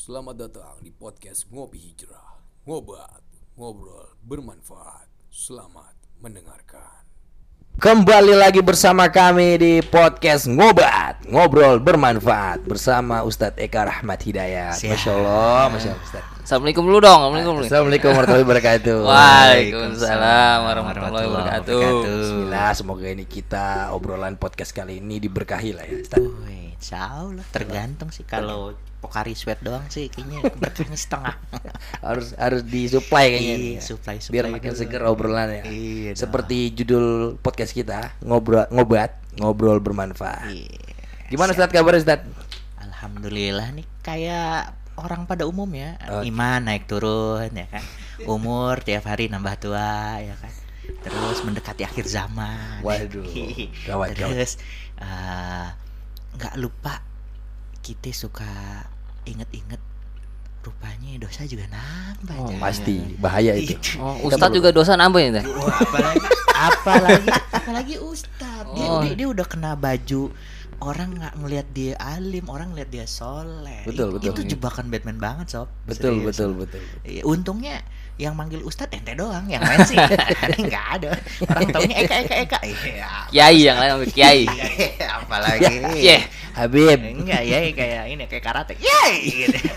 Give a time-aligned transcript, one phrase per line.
[0.00, 2.40] Selamat datang di podcast Ngopi Hijrah.
[2.64, 3.20] Ngobat,
[3.52, 5.12] ngobrol bermanfaat.
[5.28, 5.92] Selamat
[6.24, 7.04] mendengarkan.
[7.76, 14.96] Kembali lagi bersama kami di podcast Ngobat Ngobrol bermanfaat Bersama Ustadz Eka Rahmat Hidayat Siap.
[14.96, 17.20] Masya Allah, Masya Allah Ustadz Assalamualaikum dulu dong.
[17.20, 17.66] Assalamualaikum dulu.
[17.68, 21.84] Assalamualaikum warahmatullahi wabarakatuh Waalaikumsalam warahmatullahi wabarakatuh.
[22.08, 28.08] Bismillah, semoga ini kita obrolan podcast kali ini diberkahi lah ya Ustadz Insya Allah tergantung
[28.08, 31.32] sih kalau Pokari sweat doang sih kayaknya berkahnya setengah.
[32.04, 33.80] Harus harus disuplai kayaknya Iya, ya.
[33.80, 34.80] supply, supply Biar makin dulu.
[34.80, 36.20] seger obrolannya Iya dong.
[36.20, 37.06] Seperti judul
[37.40, 40.76] podcast kita Ngobrol, Ngobat, Ngobrol bermanfaat Iya.
[41.32, 42.28] Gimana Ustadz kabarnya Ustadz?
[42.76, 45.96] Alhamdulillah nih kayak orang pada umum ya.
[46.12, 46.28] Oke.
[46.28, 47.80] Iman naik turun ya kan.
[48.28, 50.52] Umur tiap hari nambah tua ya kan.
[51.00, 52.84] Terus mendekati akhir zaman.
[52.84, 53.24] Waduh,
[53.88, 54.28] gawat, gawat.
[54.36, 54.60] Terus
[55.00, 55.66] eh,
[56.32, 57.02] nggak lupa
[57.80, 58.46] kita suka
[59.24, 59.80] inget-inget
[60.60, 62.36] rupanya dosa juga nambah.
[62.36, 62.60] Oh, Jan.
[62.60, 65.40] Pasti, bahaya itu Oh, Ustadz juga dosa nambah ya?
[65.40, 69.00] Wah, apalagi apalagi apalagi ustad dia, Oh.
[69.00, 70.28] dia dia udah kena baju
[70.80, 74.28] orang nggak ngelihat dia alim orang ngelihat dia soleh Betul, Itu- betul.
[74.30, 76.26] itu jebakan Batman banget sob Betul, Serius.
[76.28, 77.80] betul, betul Iya, untungnya
[78.20, 79.96] yang manggil ustad ente doang yang lain sih
[80.68, 84.44] nggak ada orang taunya eka eka eka iya Kiai yang lain ambil kiai.
[85.16, 86.18] apalagi Iya.
[86.50, 89.14] Habib enggak ya kayak ini kayak karate Yeay
[89.46, 89.58] gitu.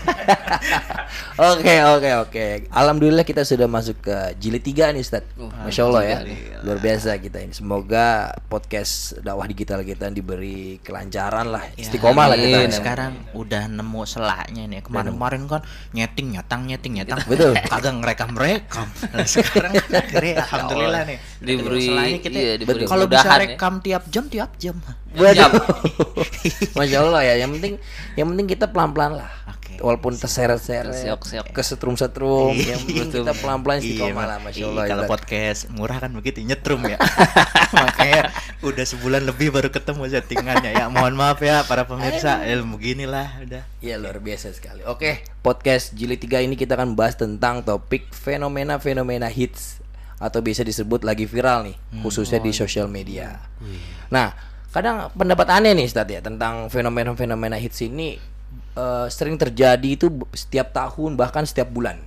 [1.34, 2.46] Oke oke oke.
[2.68, 5.22] Alhamdulillah kita sudah masuk ke jilid 3 nih Ustaz.
[5.36, 6.16] Masya Allah ya.
[6.62, 7.50] Luar biasa kita ini.
[7.50, 11.62] Semoga podcast dakwah digital kita diberi kelancaran lah.
[11.74, 12.58] Ya, Istiqomah lah kita.
[12.60, 12.70] ya.
[12.70, 17.54] sekarang udah nemu selaknya nih kemarin-kemarin kan nyeting nyetang nyeting nyetang Betul.
[17.62, 23.36] kagak ngerekam rekam Nah, sekarang akhirnya alhamdulillah nih Diberi- kita iya, diberi kalau bisa ya.
[23.40, 24.76] rekam tiap jam tiap jam
[25.14, 25.46] Waduh.
[26.76, 27.34] Masya Allah ya.
[27.38, 27.72] Yang penting
[28.14, 29.30] yang penting kita pelan-pelan lah.
[29.46, 29.78] Oke.
[29.78, 31.50] Walaupun terseret-seret, Terseok-seok.
[31.50, 34.84] kesetrum-setrum, yang penting kita pelan-pelan Iya, istiqomah lah, masya Iya, Allah.
[34.86, 36.98] kalau podcast murah kan begitu nyetrum ya
[37.72, 38.30] makanya
[38.60, 43.38] udah sebulan lebih baru ketemu settingannya ya mohon maaf ya para pemirsa ilmu gini lah
[43.40, 44.80] udah Iya luar biasa sekali.
[44.84, 49.82] Oke, podcast jilid 3 ini kita akan bahas tentang topik fenomena-fenomena hits
[50.22, 53.42] atau bisa disebut lagi viral nih, khususnya di sosial media.
[54.08, 54.32] Nah,
[54.70, 58.16] kadang pendapat aneh nih Ustadz ya tentang fenomena-fenomena hits ini
[58.78, 61.98] eh, sering terjadi itu setiap tahun bahkan setiap bulan.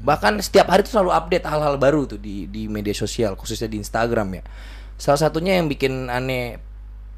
[0.00, 3.78] Bahkan setiap hari itu selalu update hal-hal baru tuh di di media sosial, khususnya di
[3.78, 4.42] Instagram ya.
[4.96, 6.58] Salah satunya yang bikin aneh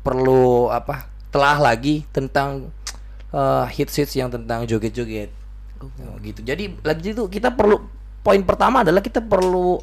[0.02, 1.16] perlu apa?
[1.36, 2.72] telah lagi tentang
[3.34, 5.28] eh, hits-hits yang tentang joget-joget.
[5.84, 6.40] Oh, gitu.
[6.40, 7.84] Jadi lagi itu kita perlu
[8.26, 9.78] poin pertama adalah kita perlu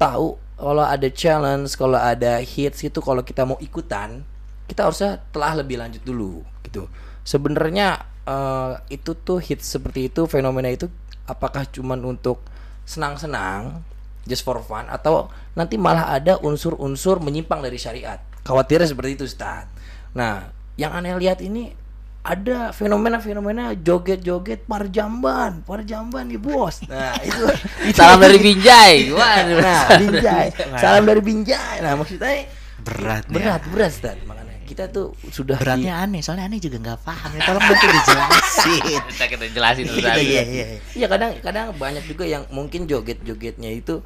[0.00, 4.24] tahu kalau ada challenge, kalau ada hits itu kalau kita mau ikutan,
[4.64, 6.88] kita harusnya telah lebih lanjut dulu gitu.
[7.20, 10.88] Sebenarnya eh, itu tuh hits seperti itu fenomena itu
[11.28, 12.40] apakah cuman untuk
[12.88, 13.84] senang-senang
[14.24, 15.28] just for fun atau
[15.58, 18.22] nanti malah ada unsur-unsur menyimpang dari syariat.
[18.42, 19.68] Khawatirnya seperti itu, Ustaz.
[20.16, 20.48] Nah,
[20.80, 21.74] yang aneh lihat ini
[22.22, 26.86] ada fenomena-fenomena joget-joget parjamban, parjamban nih bos.
[26.86, 27.42] Nah itu,
[27.90, 29.10] itu Salam dari Binjai.
[29.10, 29.58] Waduh.
[29.58, 30.46] Nah, Binjai,
[30.78, 31.82] salam dari Binjai.
[31.82, 32.46] Nah maksudnya
[32.78, 33.58] berat nih ya.
[33.58, 34.16] berat, berat, Ustaz.
[34.22, 37.86] Makanya kita tuh sudah di- beratnya aneh soalnya aneh juga nggak paham ya tolong bantu
[37.90, 40.22] dijelasin Kita kita jelasin dulu tadi.
[40.22, 40.66] iya iya iya.
[40.94, 43.98] Iya kadang kadang banyak juga yang mungkin joget-jogetnya itu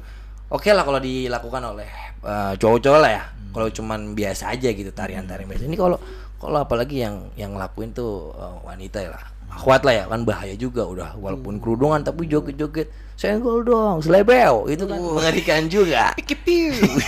[0.49, 1.87] oke lah kalau dilakukan oleh
[2.19, 3.23] eh, cowok-cowok lah ya.
[3.47, 5.65] Kalau cuman biasa aja gitu tarian-tarian biasa.
[5.65, 5.97] Ini kalau
[6.37, 9.25] kalau apalagi yang yang ngelakuin tuh eh, wanita ya lah.
[9.47, 12.91] Akhwat lah ya kan bahaya juga udah walaupun kerudungan tapi joget-joget.
[13.17, 14.99] Senggol dong selebeo itu kan.
[15.01, 16.13] Mengerikan juga.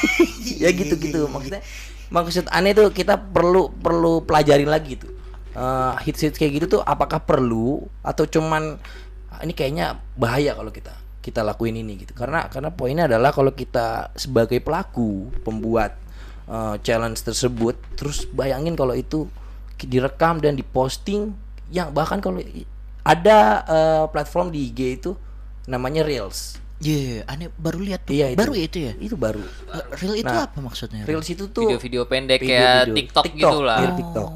[0.59, 1.63] Ya gitu-gitu maksudnya
[2.09, 5.13] maksud aneh tuh kita perlu perlu pelajarin lagi tuh.
[5.53, 8.77] Eh, hits-hits kayak gitu tuh apakah perlu atau cuman
[9.29, 12.15] "Ah, ini kayaknya bahaya kalau kita kita lakuin ini gitu.
[12.17, 15.93] Karena karena poinnya adalah kalau kita sebagai pelaku pembuat
[16.49, 19.29] eh, challenge tersebut terus bayangin kalau itu
[19.75, 21.31] ki- direkam dan diposting
[21.69, 22.41] yang bahkan kalau
[23.01, 25.11] ada eh, platform di IG itu
[25.65, 28.15] namanya reels Iya, aneh baru lihat tuh.
[28.15, 28.39] Iya, itu.
[28.39, 28.91] baru ya itu ya.
[28.97, 31.03] itu baru Eh, Real itu Nah, apa maksudnya?
[31.03, 32.55] reels itu tuh Video-video pendek video-video
[32.87, 33.77] kayak TikTok, gitu lah.
[33.79, 34.29] mirip TikTok.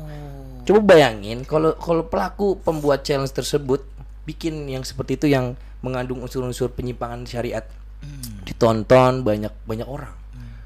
[0.63, 3.87] Coba bayangin kalau kalau pelaku pembuat challenge tersebut
[4.23, 7.63] bikin yang seperti itu yang mengandung unsur-unsur penyimpangan syariat
[7.99, 8.43] Hmm.
[8.43, 10.11] ditonton banyak banyak orang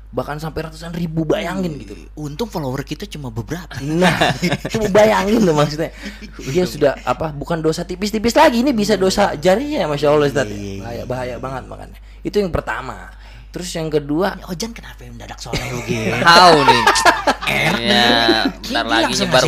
[0.07, 1.93] bahkan sampai ratusan ribu bayangin gitu.
[2.15, 3.75] Untung follower kita cuma beberapa.
[3.83, 4.31] nah
[4.71, 5.91] coba bayangin tuh maksudnya.
[6.47, 10.47] Dia sudah apa bukan dosa tipis-tipis lagi ini bisa dosa jarinya masya allah Ustaz.
[10.47, 13.11] Iya, iya, bahaya bahaya banget makanya itu yang pertama
[13.51, 16.19] Terus yang kedua, Ojan kenapa yang mendadak soleh begini?
[16.21, 16.83] Tahu nih.
[17.47, 19.43] Ya, bentar lagi nyebar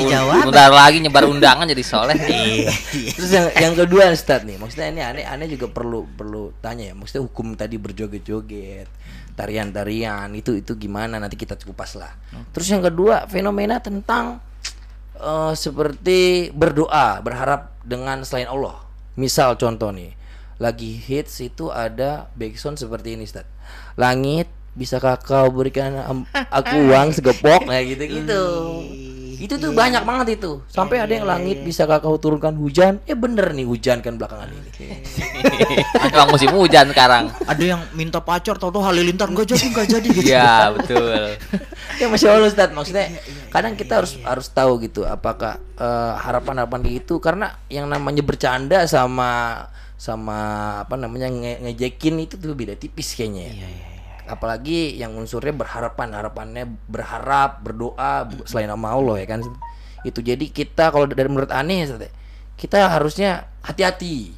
[0.48, 2.16] bentar lagi nyebar undangan jadi soleh.
[2.16, 2.72] Iya.
[3.12, 6.94] terus yang yang kedua Ustaz nih, maksudnya ini aneh aneh juga perlu perlu tanya ya,
[6.96, 8.88] maksudnya hukum tadi berjoget-joget,
[9.36, 12.16] tarian-tarian itu itu gimana nanti kita kupas lah.
[12.56, 14.40] Terus yang kedua fenomena tentang
[15.20, 18.80] eh, seperti berdoa, berharap dengan selain Allah.
[19.20, 20.16] Misal contoh nih,
[20.56, 23.44] lagi hits itu ada backsound seperti ini Ustaz.
[24.00, 25.92] Langit bisakah kau berikan
[26.32, 28.44] aku uang segepok nah gitu-gitu.
[29.40, 30.64] Itu tuh banyak banget itu.
[30.68, 33.04] Sampai ada yang langit bisakah kau turunkan hujan?
[33.04, 35.04] Eh bener nih hujan kan belakangan ini.
[36.12, 37.32] Emang musim hujan sekarang.
[37.44, 40.28] Ada yang minta pacar tau-tau halilintar enggak jadi enggak jadi gitu.
[40.32, 41.20] Iya, betul.
[42.00, 43.12] ya masya allah Ustaz maksudnya
[43.52, 48.88] kadang kita harus harus tahu gitu apakah eh, harapan-harapan kayak gitu karena yang namanya bercanda
[48.88, 49.68] sama
[50.00, 50.40] sama
[50.88, 53.56] apa namanya nge- ngejekin itu tuh beda tipis kayaknya ya.
[54.30, 59.42] Apalagi yang unsurnya berharapan harapannya berharap berdoa selain nama Allah ya kan
[60.06, 61.84] itu jadi kita kalau dari menurut aneh
[62.60, 64.36] kita harusnya hati-hati.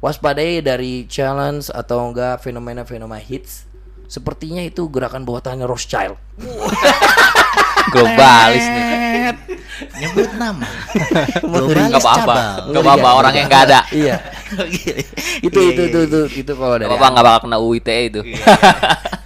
[0.00, 3.68] Waspadai dari challenge atau enggak fenomena-fenomena hits.
[4.10, 6.18] Sepertinya itu gerakan bawah tangannya Rothschild
[7.88, 8.84] Globalis nih.
[10.00, 10.66] Nyebut nama.
[11.88, 12.34] Enggak apa-apa.
[12.36, 12.68] cabang.
[12.68, 13.80] Enggak apa-apa orang yang enggak ada.
[14.00, 14.16] iya
[15.46, 18.20] itu itu itu itu itu kalau dari apa-apa enggak bakal kena UITE itu.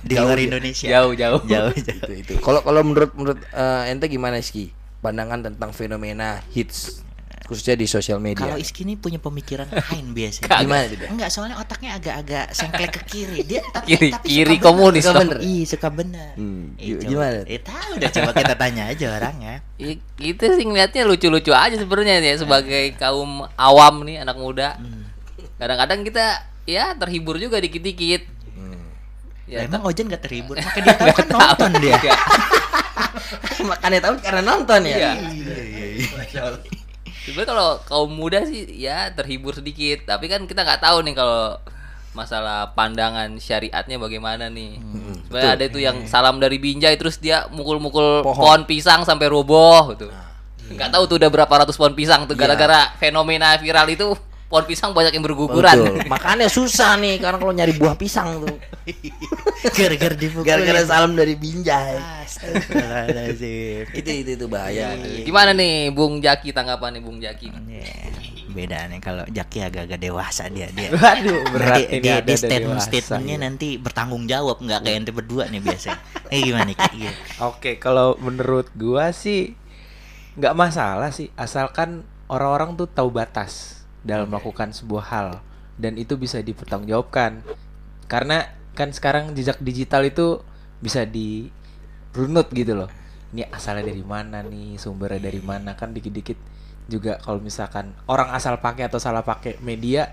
[0.05, 0.87] Di luar Indonesia.
[0.87, 1.41] Jauh, jauh.
[1.49, 1.73] Jauh, jauh.
[1.75, 4.71] itu itu kalau kalau menurut menurut eh, ente gimana sih
[5.03, 7.05] pandangan tentang fenomena hits
[7.45, 10.59] khususnya di sosial media Kalau Iski ini punya pemikiran lain biasanya.
[10.59, 13.41] gimana tidak Enggak, soalnya otaknya agak-agak sengklek ke kiri.
[13.43, 15.03] Dia tapi, Kiri- tapi kiri suka komunis.
[15.03, 15.39] Suka bener.
[15.39, 16.33] Iya, suka bener.
[16.35, 17.41] Hmm, Eh, gimana?
[17.45, 19.55] Eh, tahu udah coba kita tanya aja orangnya.
[19.77, 24.81] I- Kita sih ngeliatnya lucu-lucu aja sebenarnya ya sebagai kaum awam nih anak muda.
[25.55, 26.27] Kadang-kadang kita
[26.65, 28.33] ya terhibur juga dikit-dikit.
[29.45, 31.93] Ya, Ya, emang Ojan gak terhibur, maka dia tahu kan nonton dia.
[31.95, 32.17] Iya.
[33.63, 35.13] makanya tahu karena nonton ya Iya.
[37.25, 41.57] Sebenarnya kalau kaum muda sih ya terhibur sedikit, tapi kan kita nggak tahu nih kalau
[42.15, 44.79] masalah pandangan syariatnya bagaimana nih.
[45.27, 48.69] Sebenarnya ada itu yang salam dari Binjai terus dia mukul-mukul pohon.
[48.69, 50.13] pisang sampai roboh gitu.
[50.71, 54.15] Nggak tahu tuh udah berapa ratus pohon pisang tuh gara-gara fenomena viral itu
[54.55, 55.75] pohon pisang banyak yang berguguran.
[55.83, 56.07] Betul.
[56.07, 58.55] makanya susah nih karena kalau nyari buah pisang tuh
[59.75, 60.47] Gara-gara dipukul.
[60.47, 61.99] gara-gara salam dari Binjai
[63.99, 64.95] itu itu itu bahaya
[65.27, 67.51] Gimana nih Bung Jaki tanggapan nih Bung Jaki?
[67.67, 67.91] Ya,
[68.55, 70.95] beda nih kalau Jaki agak-agak dewasa dia dia.
[70.95, 73.45] Waduh, berat ini dia, ada dia dari statement statementnya gitu.
[73.51, 75.99] nanti bertanggung jawab nggak kayak ente berdua nih biasanya.
[76.31, 77.03] Eh gimana Ki?
[77.03, 77.13] Iya.
[77.43, 79.57] Oke, kalau menurut gua sih
[80.39, 85.29] nggak masalah sih, asalkan orang-orang tuh tahu batas dalam melakukan sebuah hal
[85.81, 87.43] dan itu bisa dipertanggungjawabkan.
[88.07, 88.47] Karena
[88.77, 90.45] kan sekarang jejak digital itu
[90.79, 92.91] bisa dirunut gitu loh.
[93.35, 96.39] Ini asalnya dari mana nih, sumbernya dari mana kan dikit-dikit
[96.85, 100.13] juga kalau misalkan orang asal pakai atau salah pakai media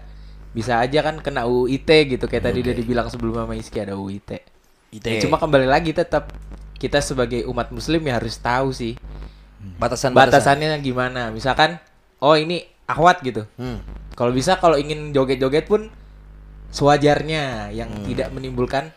[0.55, 3.95] bisa aja kan kena UU ITE gitu kayak tadi udah dibilang sebelum sama Iski ada
[3.95, 4.39] UU ITE.
[4.91, 6.31] Ya, cuma kembali lagi tetap
[6.75, 8.99] kita sebagai umat muslim ya harus tahu sih
[9.79, 11.31] batasan batasannya gimana.
[11.31, 11.79] Misalkan
[12.19, 13.43] oh ini akhwat gitu.
[13.55, 13.79] Hmm.
[14.13, 15.87] Kalau bisa kalau ingin joget-joget pun
[16.71, 18.91] sewajarnya yang tidak menimbulkan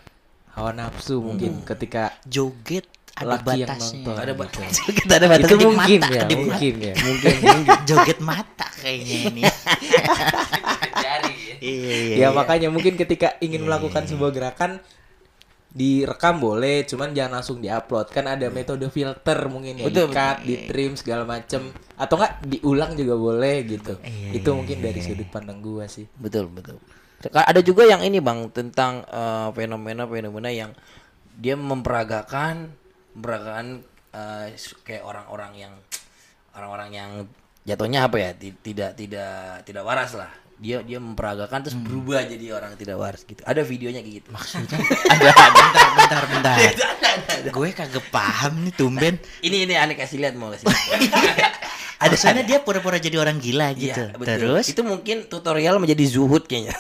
[0.55, 3.99] hawa nafsu mungkin ketika Joget ada Laki yang batasnya.
[4.03, 4.15] nonton.
[4.19, 4.41] ada Gitu.
[4.43, 5.47] batas Joget ada batasnya.
[5.51, 6.35] itu mungkin mata, ya, mata.
[6.39, 6.95] mungkin ya.
[7.07, 9.43] mungkin mungkin Joget mata kayaknya ini.
[11.65, 12.29] Iya, iya, ya iya.
[12.29, 14.85] makanya mungkin ketika ingin melakukan sebuah gerakan
[15.75, 18.07] direkam boleh cuman jangan langsung diupload.
[18.15, 21.75] Kan ada metode filter mungkin ya Betul, di cut di trim segala macem.
[21.99, 23.99] Atau enggak diulang juga boleh gitu.
[23.99, 26.07] Iya, itu mungkin dari sudut pandang gua sih.
[26.15, 26.79] Betul betul.
[27.27, 30.71] Ada juga yang ini bang tentang eh, fenomena-fenomena yang
[31.35, 32.71] dia memperagakan
[33.13, 33.83] memperagakan
[34.55, 35.75] s- kayak orang-orang yang
[36.55, 37.11] orang-orang yang
[37.65, 42.55] jatuhnya apa ya ti- tidak tidak tidak waras lah dia dia memperagakan terus berubah jadi
[42.55, 44.79] orang tidak waras gitu ada videonya kayak gitu maksudnya
[45.11, 46.57] ada bentar bentar bentar.
[47.55, 49.15] Gue kagak paham nih tumben.
[49.45, 50.67] ini ini aneh kasih lihat mau kasih
[52.05, 53.97] Ada sana dia pura-pura jadi orang gila gitu.
[53.97, 54.29] Iya, betul.
[54.29, 56.75] Terus itu mungkin tutorial menjadi zuhud kayaknya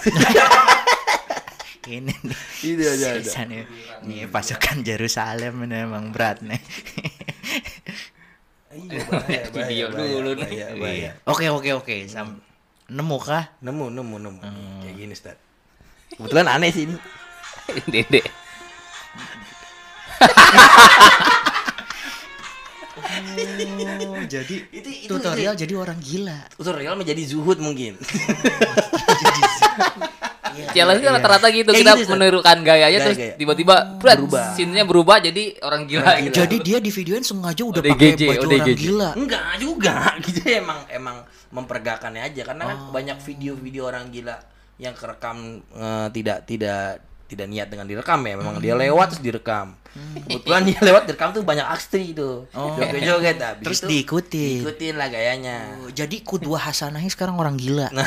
[1.88, 2.38] ini nih.
[2.64, 3.42] Itu ada, ada.
[3.48, 3.64] Nih.
[4.04, 6.60] Nih pasukan Yerusalem ini emang berat nih.
[9.52, 10.48] Video dulu nih.
[10.80, 11.10] Iya.
[11.28, 11.96] Oke oke oke.
[12.08, 12.40] Sam
[12.86, 13.44] nemu kah?
[13.60, 14.40] nemu nemu nemu
[14.80, 15.36] kayak gini Ustaz
[16.10, 16.96] kebetulan aneh sih ini
[17.92, 18.20] Dede.
[22.94, 26.38] Oh, jadi Itu- itu- tutorial jadi orang gila.
[26.54, 27.98] tutorial menjadi zuhud mungkin
[30.70, 31.10] challenge iya.
[31.10, 33.38] rata-rata gitu Kayak kita gitu, menirukan gayanya terus Gaya-gaya.
[33.38, 34.54] tiba-tiba berat Berubah.
[34.54, 36.34] scene-nya berubah jadi orang gila gitu.
[36.36, 38.78] Jadi dia di videoin sengaja udah ODGJ, pakai baju orang ODGJ.
[38.78, 39.08] gila.
[39.18, 41.16] Enggak juga, gitu emang emang
[41.54, 44.34] memperagakannya aja karena kan banyak video-video orang gila
[44.82, 49.78] yang kerekam eh, tidak tidak tidak niat dengan direkam ya, memang dia lewat terus direkam.
[49.94, 52.30] Kebetulan dia lewat direkam tuh banyak aksi itu.
[52.50, 53.36] Joget-joget.
[53.38, 54.58] Habis Terus itu diikutin.
[54.62, 55.58] Diikutin lah gayanya.
[55.86, 57.88] Oh, jadi kudua hasanahnya sekarang orang gila.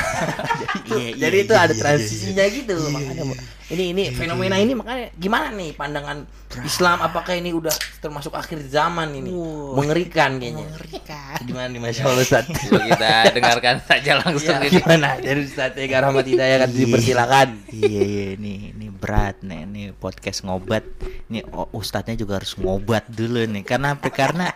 [0.88, 2.76] Iya, Jadi iya, itu iya, ada iya, transisinya gitu.
[2.92, 3.24] Makanya
[3.68, 6.24] ini ini fenomena ini makanya gimana nih pandangan
[6.64, 7.04] Islam?
[7.04, 9.28] Apakah ini udah termasuk akhir zaman ini?
[9.76, 10.64] Mengerikan kayaknya.
[10.72, 11.38] Mengerikan.
[11.44, 12.46] gimana nih Masya Allah Ustaz?
[12.88, 15.20] Kita dengarkan saja langsung Ya, gimana?
[15.20, 17.48] Dari Ustaz Ega Rahmat Hidayah kan dipersilakan.
[17.76, 18.26] Iya iya.
[18.40, 19.68] Ini ini berat nih.
[19.68, 20.88] Ini podcast ngobat.
[21.28, 23.64] Ini oh, ustadznya juga harus ngobat dulu nih.
[23.64, 24.10] Karena apa?
[24.10, 24.50] Karena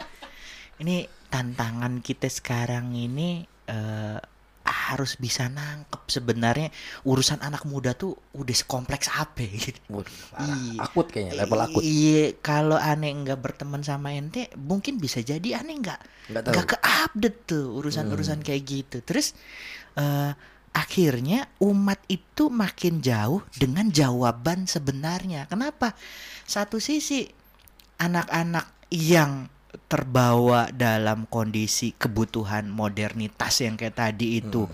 [0.81, 4.19] ini tantangan kita sekarang ini eh,
[4.61, 6.69] harus bisa nangkep sebenarnya
[7.07, 9.79] urusan anak muda tuh udah sekompleks apa gitu.
[10.37, 10.85] Iya.
[10.85, 11.81] akut kayaknya level akut.
[11.81, 16.01] Iya, kalau aneh nggak berteman sama ente, mungkin bisa jadi aneh nggak?
[16.53, 18.97] Nggak ke update tuh urusan-urusan kayak gitu.
[19.01, 19.33] Terus
[19.97, 20.31] eh,
[20.71, 25.47] akhirnya umat itu makin jauh dengan jawaban sebenarnya.
[25.51, 25.95] Kenapa?
[26.47, 27.27] Satu sisi
[27.99, 29.47] anak-anak yang
[29.87, 34.67] terbawa dalam kondisi kebutuhan modernitas yang kayak tadi itu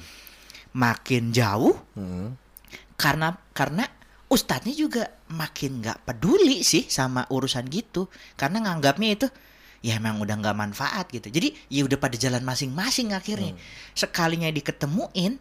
[0.73, 2.37] makin jauh Hmm.
[2.97, 3.85] karena karena
[4.29, 9.27] ustadznya juga makin nggak peduli sih sama urusan gitu karena nganggapnya itu
[9.85, 13.53] ya emang udah nggak manfaat gitu jadi ya udah pada jalan masing-masing akhirnya
[13.93, 15.37] sekalinya diketemuin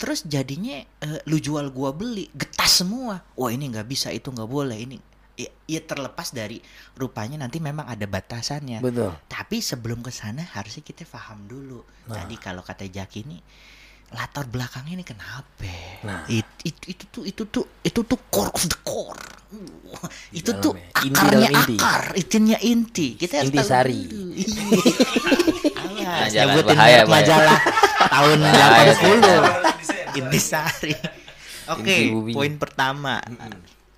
[0.00, 4.48] terus jadinya eh, lu jual gua beli getas semua wah ini nggak bisa itu nggak
[4.48, 4.96] boleh ini
[5.36, 6.56] ya, ya terlepas dari
[6.96, 11.84] rupanya nanti memang ada batasannya betul tapi sebelum ke sana harusnya kita paham dulu.
[12.06, 13.38] Tadi kalau kata Jaki ini
[14.10, 15.70] latar belakangnya ini kenapa?
[16.02, 16.26] Nah.
[16.26, 19.22] It, it- itu tuh itu tuh itu tuh core of the core.
[19.50, 21.02] Uh, itu tuh dalamnya.
[21.02, 21.76] Inti akarnya dalam inti.
[21.78, 23.08] akar, itunya inti.
[23.14, 24.00] Kita harus Inti tahu sari.
[25.90, 26.06] Iya.
[26.10, 27.04] Nah, nyebutin bahaya, bahaya.
[27.06, 27.58] majalah
[28.10, 29.79] tahun Bahaya, 80.
[30.12, 30.94] Inti sari.
[31.72, 32.32] Oke, Inti bumi.
[32.32, 33.20] poin pertama.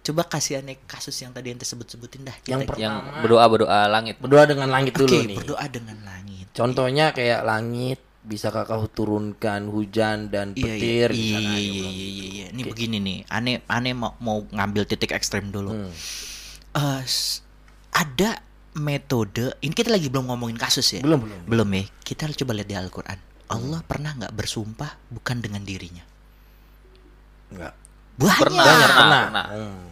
[0.02, 2.35] Coba kasih aneh kasus yang tadi ente sebut-sebutin dah.
[2.45, 4.19] Yang Kita- Yang berdoa berdoa langit.
[4.19, 6.47] berdoa dengan langit dulu Oke, nih berdoa dengan langit.
[6.52, 11.49] contohnya kayak langit bisa kakak turunkan hujan dan Iya, petir iya, di iya, sana.
[11.49, 12.47] iya, iya, iya, iya.
[12.50, 15.71] Ini begini nih, aneh, aneh mau, mau ngambil titik ekstrem dulu.
[15.73, 15.90] Hmm.
[16.73, 17.42] Eh, s-
[17.90, 18.38] ada
[18.75, 21.00] metode, ini kita lagi belum ngomongin kasus ya?
[21.00, 21.40] Belum, belum.
[21.47, 21.85] Belum ya.
[22.00, 23.19] Kita coba lihat di Al-Quran.
[23.52, 26.04] Allah pernah nggak bersumpah bukan dengan dirinya?
[27.52, 27.73] enggak
[28.12, 28.38] Banyak.
[28.38, 29.23] Pernah, Banyak, pernah, pernah.
[29.25, 29.47] pernah.
[29.52, 29.85] Hmm.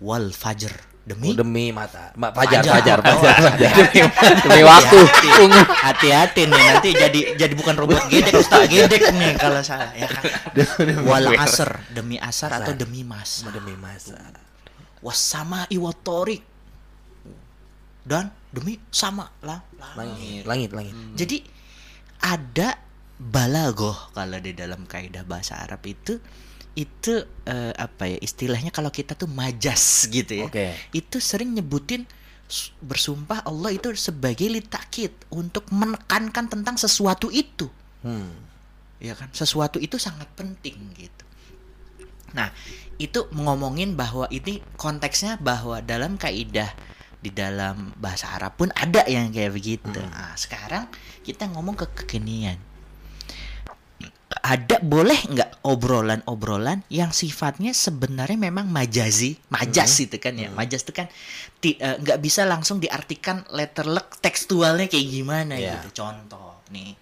[0.00, 3.00] Wal fajr Oh, demi demi mata Ma- fajar Fajar.
[3.02, 3.72] fajar fajar, fajar.
[4.46, 4.98] Demi waktu.
[5.66, 10.22] Hati-hati nih nanti jadi jadi bukan robot gedek Ustaz gedek nih kalau salah ya kan.
[11.10, 13.42] Wal asr demi asar atau demi mas.
[13.42, 14.22] demi masa
[15.02, 16.44] wasama iwatorik
[18.04, 19.64] dan demi sama lah
[19.96, 21.42] langit langit langit jadi
[22.20, 22.76] ada
[23.20, 26.16] balagoh kalau di dalam kaidah bahasa Arab itu
[26.78, 30.72] itu eh, apa ya istilahnya kalau kita tuh majas gitu ya Oke.
[30.94, 32.06] itu sering nyebutin
[32.82, 37.68] bersumpah Allah itu sebagai litakit untuk menekankan tentang sesuatu itu
[38.06, 38.32] hmm.
[39.02, 41.24] ya kan sesuatu itu sangat penting gitu
[42.30, 42.54] nah
[43.02, 46.70] itu ngomongin bahwa ini konteksnya bahwa dalam kaidah
[47.20, 50.00] di dalam bahasa Arab pun ada yang kayak begitu.
[50.00, 50.88] Nah sekarang
[51.20, 52.56] kita ngomong ke kekinian.
[54.40, 59.36] Ada boleh nggak obrolan-obrolan yang sifatnya sebenarnya memang majazi?
[59.52, 60.48] Majas itu kan ya.
[60.48, 61.12] Majas itu kan
[61.60, 65.84] eh, nggak bisa langsung diartikan letterlek tekstualnya kayak gimana Iya.
[65.84, 66.00] gitu.
[66.06, 66.94] Contoh nih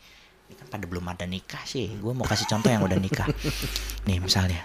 [0.49, 1.95] ini kan pada belum ada nikah sih.
[2.01, 3.29] Gue mau kasih contoh yang udah nikah.
[4.09, 4.65] Nih misalnya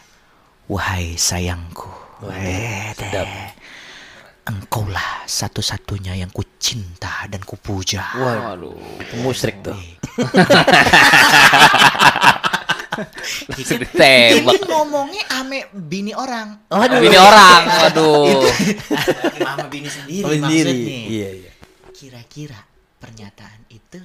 [0.65, 1.91] wahai sayangku.
[2.95, 3.27] Sedap.
[4.43, 9.75] Engkaulah satu-satunya yang ku cinta dan ku puja waduh itu musyrik tuh
[12.93, 14.53] Tembak.
[14.53, 17.01] ini ngomongnya ame bini orang Waduh.
[17.01, 17.62] Ini orang.
[17.65, 18.45] Waduh.
[19.50, 21.51] sama bini sendiri Oh, sendiri maksudnya iya iya
[21.89, 22.59] kira-kira
[23.01, 23.97] pernyataan itu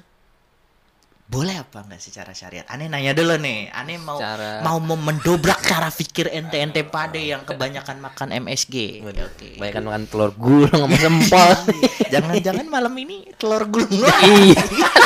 [1.29, 2.65] boleh apa enggak secara syariat?
[2.67, 3.69] Aneh nanya dulu nih.
[3.71, 9.05] Aneh mau Secara- mau mau mendobrak cara pikir ente-ente pade yang kebanyakan makan MSG.
[9.05, 9.61] Oke.
[9.61, 11.53] Banyak makan telur gulung sama sempol
[12.13, 13.93] Jangan-jangan malam ini telur gulung.
[14.25, 14.57] Iya.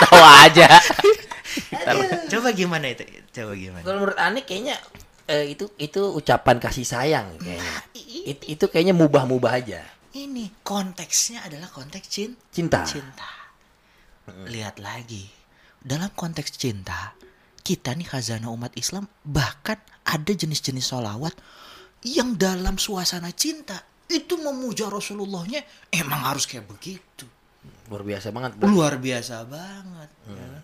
[0.07, 0.69] Tahu aja.
[2.31, 3.02] Coba gimana itu?
[3.31, 3.83] Coba gimana?
[3.83, 4.79] kalau menurut Ani kayaknya
[5.25, 7.75] eh, itu itu ucapan kasih sayang kayaknya
[8.25, 9.81] It- itu kayaknya mubah-mubah aja
[10.12, 13.25] Ini konteksnya adalah konteks cin cinta cinta.
[14.47, 15.26] Lihat lagi.
[15.82, 17.18] Dalam konteks cinta,
[17.62, 21.34] kita nih khazanah umat Islam bahkan ada jenis-jenis sholawat
[22.06, 27.26] yang dalam suasana cinta itu memuja Rasulullahnya emang harus kayak begitu.
[27.90, 28.50] Luar biasa banget.
[28.58, 28.66] Bro.
[28.70, 30.10] Luar biasa banget.
[30.30, 30.62] ya kan?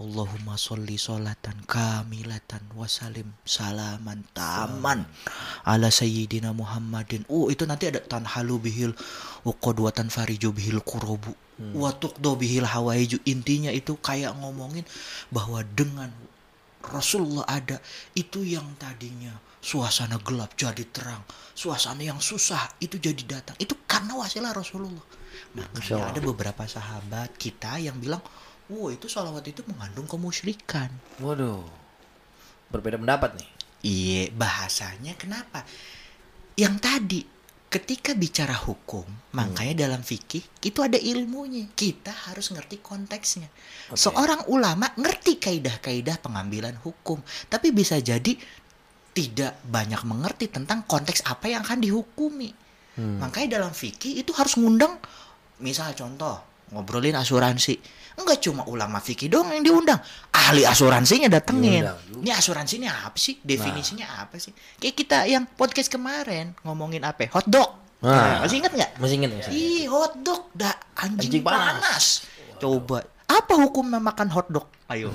[0.00, 5.04] Allahumma sholli sholatan kamilatan wasalim salaman taman
[5.68, 7.28] ala sayyidina Muhammadin.
[7.28, 8.96] Oh itu nanti ada tanhalu bihil
[9.44, 11.36] uqadwatan farijo bihil kurobu
[11.76, 13.20] wa tuqdo bihil hawaiju.
[13.28, 14.88] Intinya itu kayak ngomongin
[15.28, 16.08] bahwa dengan
[16.80, 17.76] Rasulullah ada
[18.16, 21.20] itu yang tadinya suasana gelap jadi terang,
[21.52, 23.52] suasana yang susah itu jadi datang.
[23.60, 25.04] Itu karena wasilah Rasulullah.
[25.52, 28.24] Makanya ada beberapa sahabat kita yang bilang,
[28.70, 31.66] "Wow, itu salawat itu mengandung kemusyrikan." Waduh.
[32.70, 33.50] Berbeda pendapat nih.
[33.82, 35.66] Iya, bahasanya kenapa?
[36.54, 37.20] Yang tadi
[37.70, 41.70] ketika bicara hukum, makanya dalam fikih itu ada ilmunya.
[41.74, 43.46] Kita harus ngerti konteksnya.
[43.94, 48.34] Seorang ulama ngerti kaidah-kaidah pengambilan hukum, tapi bisa jadi
[49.10, 52.50] tidak banyak mengerti tentang konteks apa yang akan dihukumi.
[53.00, 55.00] Makanya dalam fikih itu harus ngundang
[55.56, 57.78] misal contoh ngobrolin asuransi.
[58.20, 59.96] Enggak cuma ulama fikih dong yang diundang,
[60.34, 61.86] ahli asuransinya datengin.
[61.86, 62.20] Diundang.
[62.20, 63.38] Ini asuransinya apa sih?
[63.40, 64.52] Definisinya apa sih?
[64.76, 67.26] Kayak kita yang podcast kemarin ngomongin apa?
[67.32, 67.80] Hotdog.
[68.00, 68.40] Nah.
[68.44, 68.90] masih ingat nggak?
[68.96, 69.60] Masih ingat masih ingat.
[69.60, 71.76] Ih, hotdog dah anjing, Anjing panas.
[71.80, 72.04] panas.
[72.60, 72.98] Coba
[73.30, 74.66] apa hukumnya makan hotdog?
[74.90, 75.14] Ayo.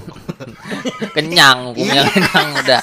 [1.18, 2.82] Kenyang hukumnya kenyang udah.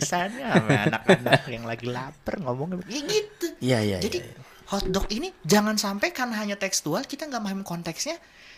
[0.00, 3.46] Sama anak-anak yang lagi lapar ngomong ya gitu.
[3.60, 3.98] Iya iya.
[4.00, 4.32] Jadi iya.
[4.72, 8.16] Hotdog ini jangan sampai karena hanya tekstual kita nggak paham konteksnya.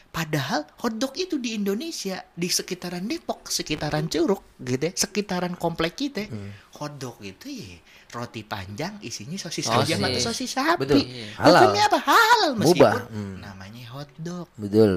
[0.08, 6.30] Padahal hotdog itu di Indonesia di sekitaran Depok, sekitaran Curug, gitu ya, sekitaran komplek kita,
[6.30, 6.54] Hmm.
[6.78, 7.82] hotdog itu ya
[8.14, 9.90] roti panjang isinya sosis Sosis.
[9.90, 10.86] ayam atau sosis sapi.
[10.86, 11.02] Betul.
[11.34, 11.34] Hukumnya
[11.82, 11.90] Halal.
[11.90, 11.98] apa?
[11.98, 12.94] Halal meskipun Mubah.
[13.10, 13.34] Hmm.
[13.42, 14.92] namanya hotdog, Betul.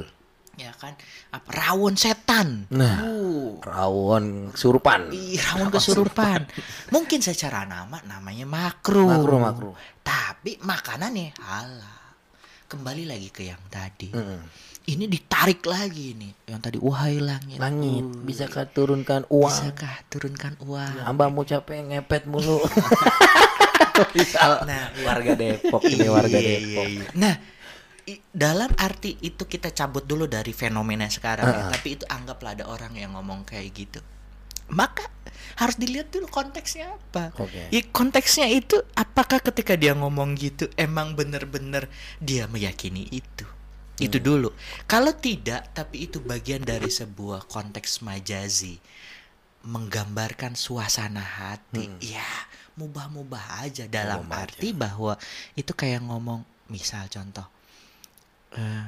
[0.57, 0.97] Ya kan?
[1.31, 2.65] Apa rawon setan?
[2.73, 2.97] Nah.
[3.05, 5.13] Uh, Rawon surupan.
[5.13, 6.49] Ih, rawon kesurupan.
[6.89, 9.07] Mungkin secara nama namanya makruh.
[9.07, 9.73] Makruh, makruh.
[10.01, 11.95] Tapi makanannya halal.
[12.67, 14.11] Kembali lagi ke yang tadi.
[14.11, 14.43] Mm-mm.
[14.87, 16.51] Ini ditarik lagi nih.
[16.51, 17.59] Yang tadi wahai langit.
[17.59, 19.47] Langit, bisakah turunkan uang?
[19.47, 20.95] Bisakah turunkan uang?
[21.03, 22.59] Hambamu capek ngepet mulu.
[24.61, 26.85] Nah, warga Depok ini warga Iya, Depok.
[26.85, 27.07] iya, iya.
[27.17, 27.33] Nah,
[28.31, 31.63] dalam arti itu kita cabut dulu dari fenomena sekarang ya.
[31.67, 33.99] Tapi itu anggaplah ada orang yang ngomong kayak gitu.
[34.71, 35.07] Maka
[35.59, 37.35] harus dilihat dulu konteksnya apa.
[37.35, 37.67] Oke.
[37.71, 41.91] Ya, konteksnya itu apakah ketika dia ngomong gitu emang bener-bener
[42.23, 43.47] dia meyakini itu.
[43.97, 44.53] Itu dulu.
[44.85, 48.77] Kalau tidak, tapi itu bagian dari sebuah konteks majazi
[49.65, 51.89] menggambarkan suasana hati.
[51.99, 52.27] Ya,
[52.77, 55.17] mubah-mubah aja dalam Mubah arti bahwa
[55.57, 57.56] itu kayak ngomong misal contoh
[58.57, 58.85] eh,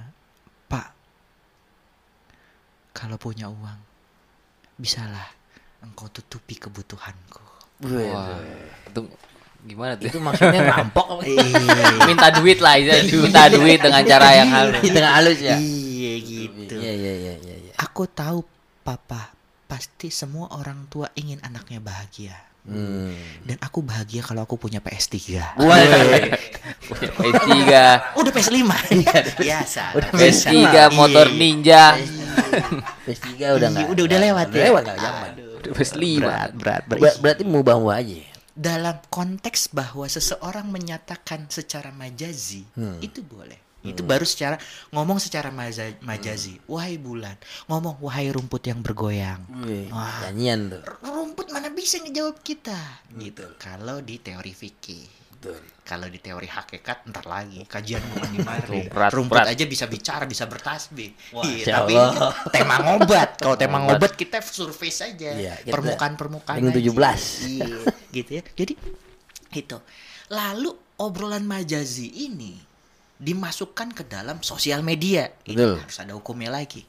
[0.67, 0.88] Pak
[2.91, 3.79] kalau punya uang
[4.79, 5.27] bisalah
[5.84, 7.43] engkau tutupi kebutuhanku.
[7.88, 8.36] Wah,
[8.91, 9.01] itu
[9.63, 10.12] gimana tuh?
[10.12, 11.23] Itu maksudnya ngerampok apa?
[12.10, 12.99] minta duit lah, ya.
[13.08, 14.84] minta duit dengan cara yang halus.
[14.84, 15.55] Di tengah halus ya.
[15.55, 16.73] Iya gitu.
[16.75, 17.55] Iya iya iya iya.
[17.69, 17.73] iya.
[17.79, 18.43] Aku tahu
[18.84, 19.38] papa
[19.69, 22.34] pasti semua orang tua ingin anaknya bahagia.
[22.65, 23.13] Hmm.
[23.41, 25.55] Dan aku bahagia kalau aku punya PS3.
[26.84, 27.53] Punya PS3,
[28.13, 28.58] Udah PS5.
[29.39, 29.84] Biasa.
[29.95, 30.53] Udah PS3,
[30.91, 31.95] motor ninja,
[33.05, 33.88] PS3 udah Iya, enggak.
[33.88, 34.63] udah- udah lewat ya?
[34.67, 35.29] Lewat enggak zaman.
[35.69, 36.01] PS5.
[36.19, 36.99] berat, berat, berat.
[36.99, 38.15] Ber- berarti mubah-mubah aja.
[38.17, 38.27] ya?
[38.51, 42.67] Dalam konteks bahwa seseorang menyatakan secara majazi,
[42.99, 43.68] itu boleh.
[43.79, 46.59] Itu baru secara ngomong secara maza- majazi.
[46.67, 49.39] Wahai bulan, ngomong wahai rumput yang bergoyang.
[49.87, 50.27] Wah.
[50.27, 50.81] nyanyian tuh.
[51.01, 52.75] Rumput mana bisa ngejawab kita?
[53.13, 53.47] Gitu.
[53.55, 55.07] Kalau di teori fikih.
[55.81, 58.81] Kalau di teori hakikat ntar lagi kajian bukan di mari.
[58.91, 59.55] Rumput berat.
[59.55, 61.15] aja bisa bicara, bisa bertasbih.
[61.39, 62.31] Iya, Masya tapi Allah.
[62.51, 63.29] tema ngobat.
[63.39, 65.31] Kalau tema ngobat kita survei saja.
[65.31, 66.59] Iya, kita Permukaan-permukaan.
[66.59, 66.77] ring aja.
[66.77, 67.47] 17.
[67.47, 67.71] Iya,
[68.11, 68.43] gitu ya.
[68.43, 68.73] Jadi
[69.55, 69.77] itu.
[70.29, 72.59] Lalu obrolan majazi ini
[73.19, 75.27] dimasukkan ke dalam sosial media.
[75.43, 75.77] Ini Betul.
[75.84, 76.88] harus ada hukumnya lagi.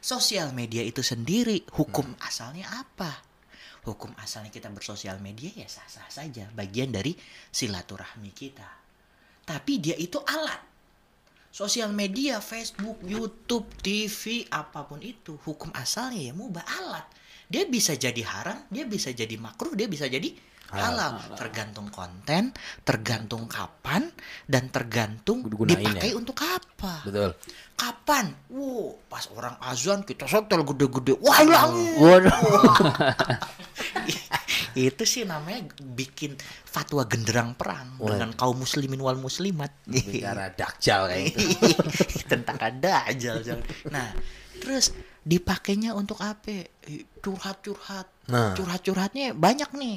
[0.00, 3.20] Sosial media itu sendiri hukum asalnya apa?
[3.84, 7.12] Hukum asalnya kita bersosial media ya sah-sah saja, bagian dari
[7.52, 8.68] silaturahmi kita.
[9.44, 10.60] Tapi dia itu alat.
[11.48, 17.06] Sosial media, Facebook, YouTube, TV, apa pun itu, hukum asalnya ya mubah alat.
[17.48, 20.36] Dia bisa jadi haram, dia bisa jadi makruh, dia bisa jadi
[20.72, 21.16] halal.
[21.36, 22.52] Tergantung konten,
[22.84, 24.08] tergantung kapan,
[24.44, 25.96] dan tergantung Gunainnya.
[25.96, 27.04] dipakai untuk apa.
[27.08, 27.32] Betul.
[27.78, 28.34] Kapan?
[28.50, 31.14] Wow, pas orang azan kita setel gede-gede.
[31.22, 31.72] Wah, hilang.
[32.02, 32.34] Waduh.
[34.78, 39.74] itu sih namanya bikin fatwa genderang perang dengan kaum muslimin wal muslimat.
[39.86, 41.82] Bicara dakjal kayak gitu.
[42.32, 43.42] tentang ada aja.
[43.90, 44.14] Nah,
[44.62, 44.94] terus
[45.26, 46.66] dipakainya untuk apa?
[46.86, 48.30] Eh, Curhat-curhat.
[48.30, 48.54] Nah.
[48.54, 49.96] Curhat-curhatnya banyak nih.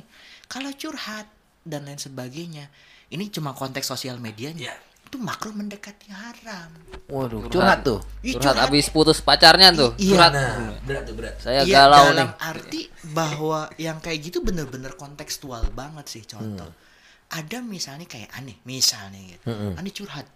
[0.52, 1.32] Kalau curhat
[1.64, 2.68] dan lain sebagainya,
[3.08, 4.76] ini cuma konteks sosial medianya.
[5.08, 6.72] Itu makro mendekati haram.
[7.08, 8.00] Waduh, curhat tuh.
[8.24, 9.92] Ih, Curhat abis putus pacarnya tuh.
[9.96, 10.12] Iya.
[10.12, 10.32] Curhat.
[10.32, 11.36] Nah, berat tuh berat.
[11.40, 12.48] Saya Iya, galau dalam nih.
[12.52, 16.68] arti bahwa yang kayak gitu bener-bener kontekstual banget sih contoh.
[16.68, 16.90] Hmm.
[17.32, 19.48] Ada misalnya kayak aneh, misalnya gitu.
[19.76, 20.28] Aneh curhat.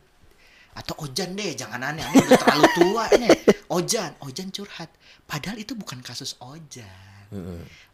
[0.75, 3.31] Atau Ojan deh, jangan aneh, aneh udah terlalu tua nih.
[3.79, 4.91] Ojan, Ojan curhat.
[5.23, 7.23] Padahal itu bukan kasus Ojan.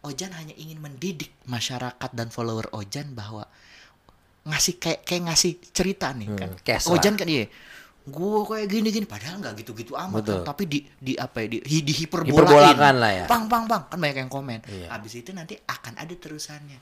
[0.01, 3.45] Ojan hanya ingin mendidik masyarakat dan follower Ojan bahwa
[4.49, 6.49] ngasih kayak kayak ngasih cerita nih kan.
[6.65, 6.97] cash lah.
[6.97, 7.45] Ojan kan iya.
[8.01, 10.41] Gue kayak gini-gini padahal nggak gitu-gitu amat Betul.
[10.41, 10.57] kan.
[10.57, 12.33] Tapi di di apa ya di, di hiperbolain.
[12.33, 13.25] Hiperbolakan lah ya.
[13.29, 14.65] Pang pang pang kan banyak yang komen.
[14.65, 14.89] Iya.
[14.89, 16.81] Habis itu nanti akan ada terusannya.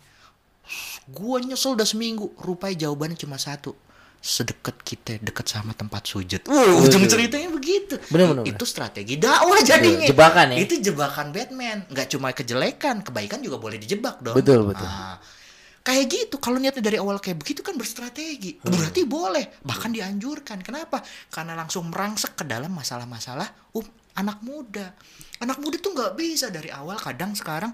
[1.11, 3.75] Gua nyesel udah seminggu, rupanya jawabannya cuma satu.
[4.19, 6.43] Sedekat kita dekat sama tempat sujud.
[6.51, 7.95] Wah, ujung ceritanya begitu.
[8.11, 10.03] Bener, bener, Itu strategi dakwah jadinya.
[10.03, 10.57] Iya, jebakan ya.
[10.59, 11.87] Itu jebakan Batman.
[11.87, 14.35] Nggak cuma kejelekan, kebaikan juga boleh dijebak dong.
[14.35, 14.83] Betul, betul.
[14.83, 15.23] Nah,
[15.87, 16.35] kayak gitu.
[16.35, 18.59] Kalau niatnya dari awal kayak begitu kan berstrategi.
[18.59, 18.75] Hmm.
[18.75, 20.67] Berarti boleh, bahkan dianjurkan.
[20.67, 20.99] Kenapa?
[21.31, 23.87] Karena langsung merangsek ke dalam masalah-masalah um,
[24.19, 24.91] anak muda.
[25.39, 26.99] Anak muda tuh nggak bisa dari awal.
[26.99, 27.71] Kadang sekarang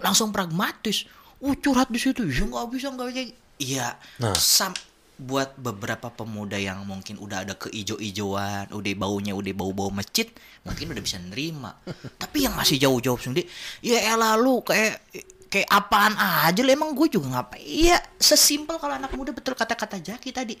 [0.00, 1.04] langsung pragmatis.
[1.42, 3.22] Uh curhat di situ, ya nggak bisa nggak bisa.
[3.58, 3.88] Iya,
[4.22, 4.34] Nah.
[4.34, 4.70] sam
[5.18, 10.26] buat beberapa pemuda yang mungkin udah ada keijo-ijoan, udah baunya udah bau-bau masjid,
[10.64, 11.76] mungkin udah bisa nerima.
[12.22, 13.46] Tapi yang masih jauh-jauh sendiri,
[13.84, 14.98] ya elah lu kayak
[15.52, 20.00] kayak apaan aja lu emang gue juga ngapain iya sesimpel kalau anak muda betul kata-kata
[20.00, 20.56] Jaki tadi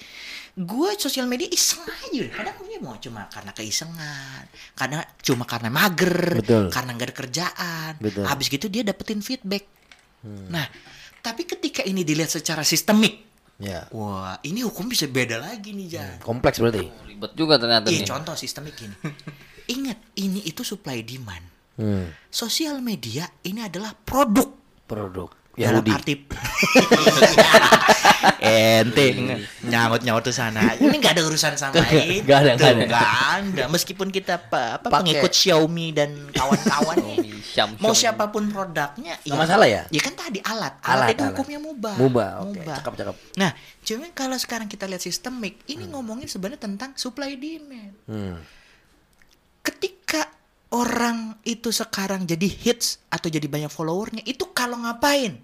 [0.52, 4.44] gue sosial media iseng aja kadang gue mau cuma karena keisengan
[4.76, 6.68] karena cuma karena mager Betul.
[6.68, 8.24] karena nggak ada kerjaan Betul.
[8.28, 9.64] habis gitu dia dapetin feedback
[10.52, 10.68] nah
[11.24, 13.31] tapi ketika ini dilihat secara sistemik
[13.62, 13.86] Ya.
[13.88, 16.82] wah ini hukum bisa beda lagi nih Jan Kompleks berarti.
[17.06, 18.08] Ribet juga ternyata Iya nih.
[18.08, 18.96] contoh sistemik gini
[19.74, 22.12] ingat ini itu supply demand Hmm.
[22.28, 24.44] sosial media ini adalah produk
[24.84, 25.90] Produk dalam Yahudi.
[25.92, 26.14] arti
[28.40, 29.06] ente
[29.62, 32.98] nyaut nyaut ke sana ini nggak ada urusan sama itu Nggak ada, nggak ada.
[33.36, 37.20] ada meskipun kita apa, apa pengikut Xiaomi dan kawan-kawannya
[37.52, 39.82] Syam, mau siapa pun produknya Nggak masalah ya?
[39.86, 42.56] ya kan tadi alat alat, Alat, itu hukumnya mubah Mubah, oke.
[42.56, 42.76] Mubah.
[42.80, 43.16] Cakep, cakep.
[43.36, 43.50] nah
[43.82, 48.36] cuman kalau sekarang kita lihat sistemik ini ngomongin sebenarnya tentang supply demand Hmm.
[49.60, 50.26] ketika
[50.72, 55.36] orang itu sekarang jadi hits atau jadi banyak followernya itu kalau ngapain?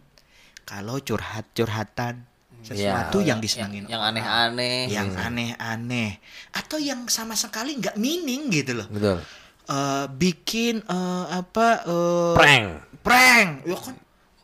[0.64, 2.24] Kalau curhat-curhatan
[2.60, 4.80] sesuatu Ya, yang disenangin Yang aneh-aneh.
[4.90, 6.18] yang aneh-aneh
[6.50, 8.88] atau yang sama sekali nggak meaning gitu loh.
[8.90, 9.22] Betul.
[9.68, 12.68] Eh, bikin eh, apa eh, Prank.
[13.00, 13.94] prank ya kan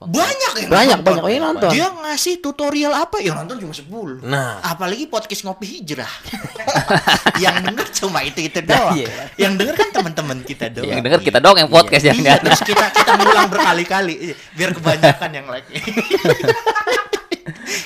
[0.07, 1.15] banyak yang Banyak, nonton.
[1.17, 1.31] banyak.
[1.31, 1.71] Yang nonton.
[1.71, 4.23] Dia ngasih tutorial apa yang nonton cuma 10.
[4.23, 4.61] Nah.
[4.61, 6.11] Apalagi podcast ngopi hijrah.
[7.43, 8.95] yang denger cuma itu-itu doang.
[8.95, 9.09] Iya.
[9.37, 10.89] Yang denger kan teman-teman kita doang.
[10.89, 12.39] Yang denger kita doang yang podcast ya Iya, enggak.
[12.43, 15.69] terus kita kita ngulang berkali-kali Iya, biar kebanyakan yang like.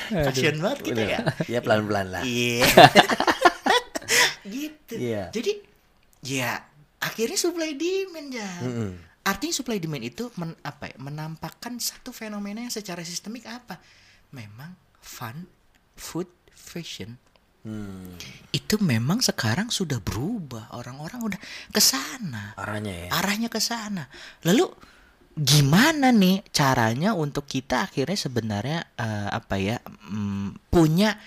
[0.09, 1.19] Kasian banget kita ya.
[1.47, 2.23] Ya pelan-pelan lah.
[2.25, 2.65] Iya.
[4.45, 4.95] gitu.
[4.97, 5.23] Iya.
[5.31, 5.53] Jadi
[6.25, 6.63] ya
[6.99, 8.51] akhirnya supply demand ya.
[8.63, 8.91] Mm-mm.
[9.29, 13.77] Artinya supply demand itu men- apa ya, menampakkan satu fenomena yang secara sistemik apa?
[14.33, 14.73] Memang
[15.05, 15.45] fun,
[15.93, 17.21] food, fashion
[17.69, 18.15] Hmm.
[18.55, 20.73] itu memang sekarang sudah berubah.
[20.73, 22.55] Orang-orang udah ke sana.
[22.57, 23.09] Arahnya ya.
[23.13, 24.07] Arahnya ke sana.
[24.47, 24.73] Lalu
[25.37, 31.19] gimana nih caranya untuk kita akhirnya sebenarnya eh, apa ya mm, punya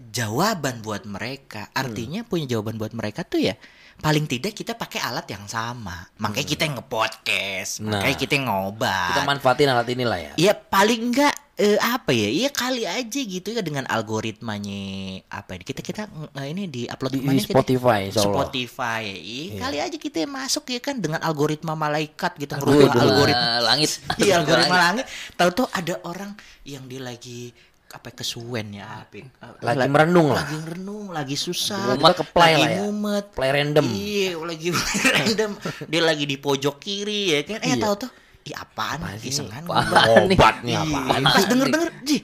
[0.00, 1.68] jawaban buat mereka.
[1.76, 3.54] Artinya punya jawaban buat mereka tuh ya
[4.00, 6.08] paling tidak kita pakai alat yang sama.
[6.16, 8.00] Makanya kita nge-podcast, Nah.
[8.00, 9.08] makanya kita ngobat.
[9.12, 10.32] Kita manfaatin alat inilah ya.
[10.36, 12.28] Ya paling enggak eh, apa ya?
[12.30, 14.82] Ya kali aja gitu ya dengan algoritmanya
[15.28, 16.02] apa ya, kita kita
[16.34, 17.52] eh, ini di upload Di- di kita?
[17.52, 18.24] Spotify, Allah.
[18.24, 19.02] Spotify.
[19.12, 23.60] Iya, kali aja kita masuk ya kan dengan algoritma malaikat gitu Algoritma.
[23.60, 24.00] langit.
[24.16, 25.04] Iya algoritma langit.
[25.36, 26.32] Tahu-tahu ada orang
[26.64, 27.52] yang dia lagi
[27.90, 29.26] apa kesuwen ya apa
[29.60, 30.40] Lagi merenung lah.
[30.40, 32.78] lagi merenung lagi susah Kita ke play lagi lah ya.
[32.84, 33.84] mumet Play random.
[33.84, 34.68] iya lagi
[35.16, 35.50] random
[35.84, 37.82] dia lagi di pojok kiri ya kan eh Iya.
[37.82, 38.10] tahu tuh
[38.42, 39.28] Ih apaan Apaan sih?
[39.28, 40.24] isengan Apaan?
[40.24, 41.20] Obat nih Iya, apaan?
[41.26, 42.18] Pas denger denger, ji,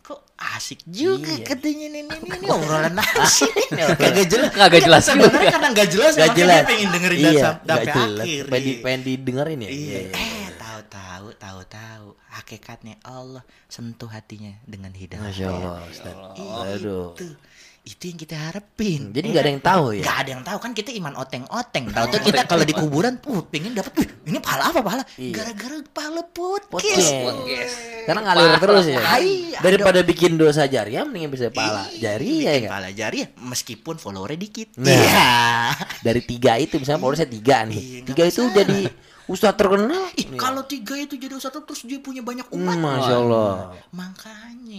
[0.00, 1.44] kok asik juga Iya.
[1.44, 3.84] katanya ini ini ini obrolan nasi nih.
[3.92, 4.50] Kagak jelas.
[4.50, 6.56] Kagak jelas Sebenarnya karena nggak jelas, Gak makanya jelas.
[6.56, 8.44] dia pengen dengerin iya, sampai akhir.
[8.46, 8.80] Pengen, Iya.
[8.80, 9.68] pengen didengerin ya.
[9.68, 9.98] Iya.
[10.08, 10.47] iya.
[10.88, 15.20] Eh, tahu-tahu, tahu-tahu hakikatnya Allah sentuh hatinya dengan hidayah.
[15.20, 16.16] Masya Allah, Ustaz.
[16.32, 17.12] Iya, Aduh.
[17.12, 17.26] Itu.
[17.84, 19.12] itu yang kita harapin.
[19.12, 20.04] Jadi nggak ada yang tahu ya?
[20.04, 21.84] Gak ada yang tahu kan kita iman oteng-oteng.
[21.88, 25.04] Tahu tuh kita kalau di kuburan, uh, pengen dapat, "Wih, ini pahala apa pahala?
[25.16, 27.08] Gara-gara pahala podcast.
[28.04, 29.00] Karena ngalir terus ya.
[29.20, 32.72] Iya, Daripada bikin dosa jariah mending bisa pahala jariah ya Bikin nggak?
[32.72, 34.68] pahala jariah meskipun followernya dikit.
[34.76, 34.92] Nah.
[34.92, 35.28] Iya.
[36.04, 37.80] Dari tiga itu misalnya followersnya tiga Iya, nih.
[37.80, 38.80] nggak Tiga itu udah di
[39.28, 40.08] ustadz terkenal.
[40.16, 42.74] Ih, kalau tiga itu jadi ustadz terus dia punya banyak umat.
[42.74, 43.52] Hmm, Masya Allah.
[43.92, 44.37] Makanya.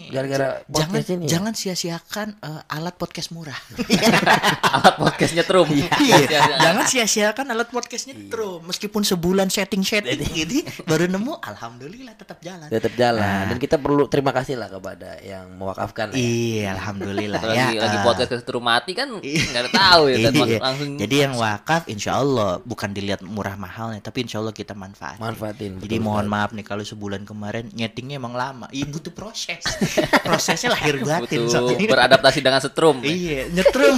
[0.09, 3.57] Gara-gara jangan podcast ini jangan sia-siakan eh, alat podcast murah.
[4.79, 5.69] Alat podcastnya trum.
[5.69, 6.29] Iya,
[6.61, 8.61] jangan sia-siakan alat podcastnya terus.
[8.65, 12.69] Meskipun sebulan setting-setting gitu, baru nemu, alhamdulillah tetap jalan.
[12.69, 13.49] Tetap jalan.
[13.53, 16.13] Dan kita perlu terima kasih lah kepada yang mewakafkan.
[16.13, 16.17] ya.
[16.17, 17.65] Iya, alhamdulillah Kalau ya.
[17.69, 20.57] lagi, lagi eh, podcast kesetrum mati kan nggak ada tahu ya kan iya.
[20.61, 25.21] langsung Jadi yang wakaf insya Allah bukan dilihat murah mahalnya, tapi insya Allah kita manfaat.
[25.21, 25.81] Manfaatin.
[25.81, 28.65] Jadi betul mohon maaf nih kalau sebulan kemarin nyetingnya emang lama.
[28.73, 29.61] Iya butuh proses.
[30.21, 31.43] Prosesnya lahir batin.
[31.43, 31.87] butuh soalnya.
[31.87, 32.97] beradaptasi dengan setrum.
[32.99, 33.97] Iya, nyetrum.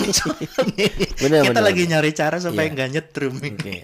[1.21, 1.91] Bener, Kita bener, lagi bener.
[1.97, 2.73] nyari cara supaya Iya.
[2.73, 3.33] nggak nyetrum.
[3.37, 3.75] Oke.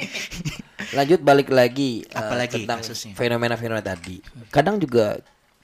[0.89, 3.13] Lanjut balik lagi eh, Apalagi tentang kasusnya?
[3.13, 4.17] fenomena-fenomena tadi.
[4.47, 5.19] Kadang juga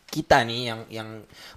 [0.06, 1.10] kita nih yang yang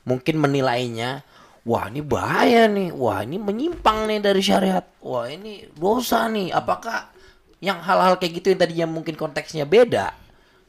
[0.02, 1.20] mungkin menilainya
[1.62, 6.48] wah ini bahaya nih, wah ini menyimpang nih dari syariat, wah ini dosa nih.
[6.48, 7.10] Apakah
[7.58, 10.14] yang hal-hal kayak gitu yang tadinya mungkin konteksnya beda,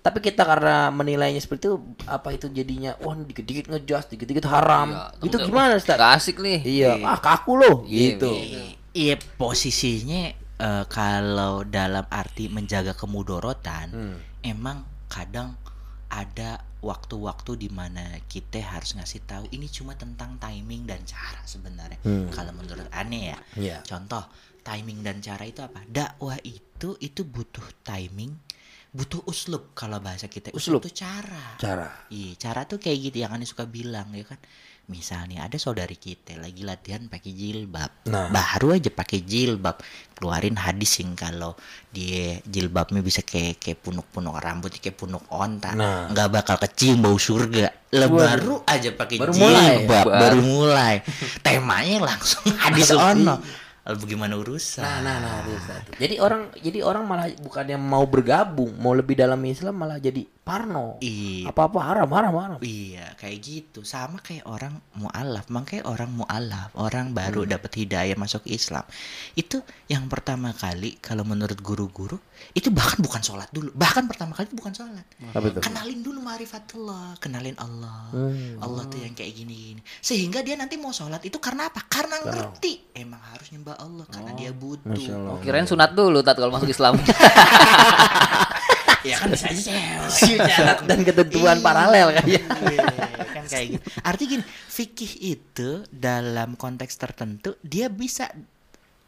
[0.07, 4.95] tapi kita karena menilainya seperti itu, apa itu jadinya wah ini dikit-dikit ngejas, dikit-dikit haram,
[5.19, 5.99] Iya, itu gimana Ustaz?
[5.99, 6.59] nggak asik nih.
[6.63, 8.31] Iya, ah kaku loh, Iya, gitu.
[8.31, 8.63] iya.
[8.95, 14.17] Iya, posisinya eh, kalau dalam arti menjaga kemudorotan, Hmm.
[14.41, 15.53] emang kadang
[16.07, 21.99] ada waktu-waktu di mana kita harus ngasih tahu ini cuma tentang timing dan cara sebenarnya.
[22.01, 22.31] Hmm.
[22.31, 23.39] Kalau menurut aneh ya.
[23.53, 23.77] Iya.
[23.83, 24.23] Contoh,
[24.63, 25.83] timing dan cara itu apa?
[25.85, 28.33] Dakwah itu itu butuh timing,
[28.89, 30.49] butuh uslub kalau bahasa kita.
[30.51, 30.79] Uslub.
[30.79, 31.59] Uslub itu cara.
[31.59, 31.87] Cara.
[32.09, 34.39] Iya, cara tuh kayak gitu yang aneh suka bilang ya kan.
[34.87, 38.07] Misalnya ada saudari kita lagi latihan pakai jilbab.
[38.07, 38.31] Nah.
[38.31, 39.83] Baru aja pakai jilbab,
[40.15, 41.59] keluarin hadis yang kalau
[41.91, 46.07] dia jilbabnya bisa kayak kayak punuk-punuk rambut kayak punuk onta, Nah.
[46.07, 47.67] nggak bakal kecium bau surga.
[47.99, 49.35] Lah baru aja pakai mulai.
[49.83, 50.19] jilbab, Baru.
[50.23, 50.95] baru mulai.
[51.43, 53.66] Temanya langsung hadis ono.
[53.95, 54.83] Bagaimana urusan?
[54.83, 55.95] Nah, nah, nah, satu.
[55.95, 60.95] Jadi orang, jadi orang malah bukannya mau bergabung, mau lebih dalam Islam malah jadi parno.
[61.03, 61.51] Iya.
[61.51, 62.59] Apa-apa haram, haram, haram.
[62.63, 63.83] Iya, kayak gitu.
[63.83, 65.51] Sama kayak orang mualaf.
[65.51, 67.51] Makanya orang mualaf, orang baru Hmm.
[67.51, 68.87] dapat hidayah masuk Islam.
[69.35, 69.59] Itu
[69.91, 72.15] yang pertama kali kalau menurut guru-guru
[72.55, 73.75] itu bahkan bukan sholat dulu.
[73.75, 75.05] Bahkan pertama kali itu bukan sholat.
[75.19, 75.59] Itu?
[75.59, 78.07] Kenalin dulu marifatullah, kenalin Allah.
[78.15, 78.63] Hmm.
[78.63, 79.83] Allah tuh yang kayak gini-gini.
[79.99, 81.83] Sehingga dia nanti mau sholat itu karena apa?
[81.83, 82.95] Karena ngerti.
[82.95, 84.95] Emang harus nyembah Allah karena dia butuh.
[85.27, 86.95] Oh, kirain sunat dulu tat kalau masuk Islam.
[89.07, 90.09] Ya kan bisa aja cewek.
[90.11, 92.41] Syarat dan ketentuan paralel kan ya.
[92.43, 92.85] Iya,
[93.31, 93.83] kan kayak gitu.
[94.03, 98.27] Artinya gini, fikih itu dalam konteks tertentu dia bisa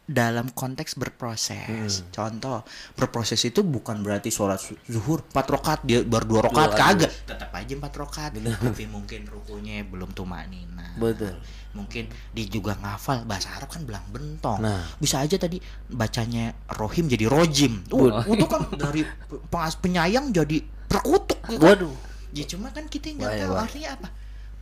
[0.09, 2.01] dalam konteks berproses.
[2.09, 2.65] Contoh,
[2.97, 4.57] berproses itu bukan berarti sholat
[4.89, 7.11] zuhur 4 rakaat dia baru 2 rakaat kagak.
[7.29, 8.31] Tetap aja 4 rakaat.
[8.41, 10.97] Tapi mungkin rukunya belum tumanina.
[10.97, 11.37] Betul.
[11.77, 14.57] Mungkin dia juga ngafal bahasa Arab kan belang bentong.
[14.57, 14.81] Nah.
[14.97, 15.61] Bisa aja tadi
[15.93, 17.85] bacanya rohim jadi rojim.
[17.93, 19.05] Uh, itu kan dari
[19.77, 21.37] penyayang jadi perkutuk.
[21.45, 21.61] gitu.
[21.61, 21.93] Waduh.
[22.33, 24.07] Ya cuma kan kita nggak Bahaya tahu artinya apa.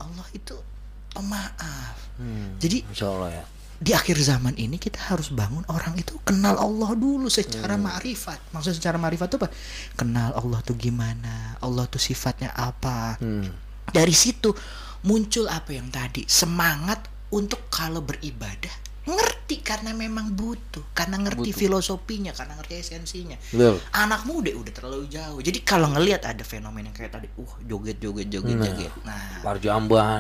[0.03, 0.55] Allah itu
[1.15, 1.95] pemaaf.
[2.19, 2.59] Hmm.
[2.59, 3.45] Jadi Masya Allah ya.
[3.77, 8.49] Di akhir zaman ini kita harus bangun orang itu kenal Allah dulu secara ma'rifat.
[8.49, 9.49] Maksud secara ma'rifat itu apa?
[9.93, 13.21] Kenal Allah tuh gimana, Allah tuh sifatnya apa.
[13.21, 13.45] Hmm.
[13.93, 14.49] Dari situ
[15.05, 22.35] muncul apa yang tadi semangat untuk kalau beribadah ngerti karena memang butuh, karena ngerti filosofinya,
[22.35, 23.39] karena ngerti esensinya.
[23.55, 23.79] Betul.
[23.95, 25.39] Anak muda udah terlalu jauh.
[25.39, 28.91] Jadi kalau ngelihat ada fenomena kayak tadi, uh joget joget joget joget.
[29.07, 29.39] Nah.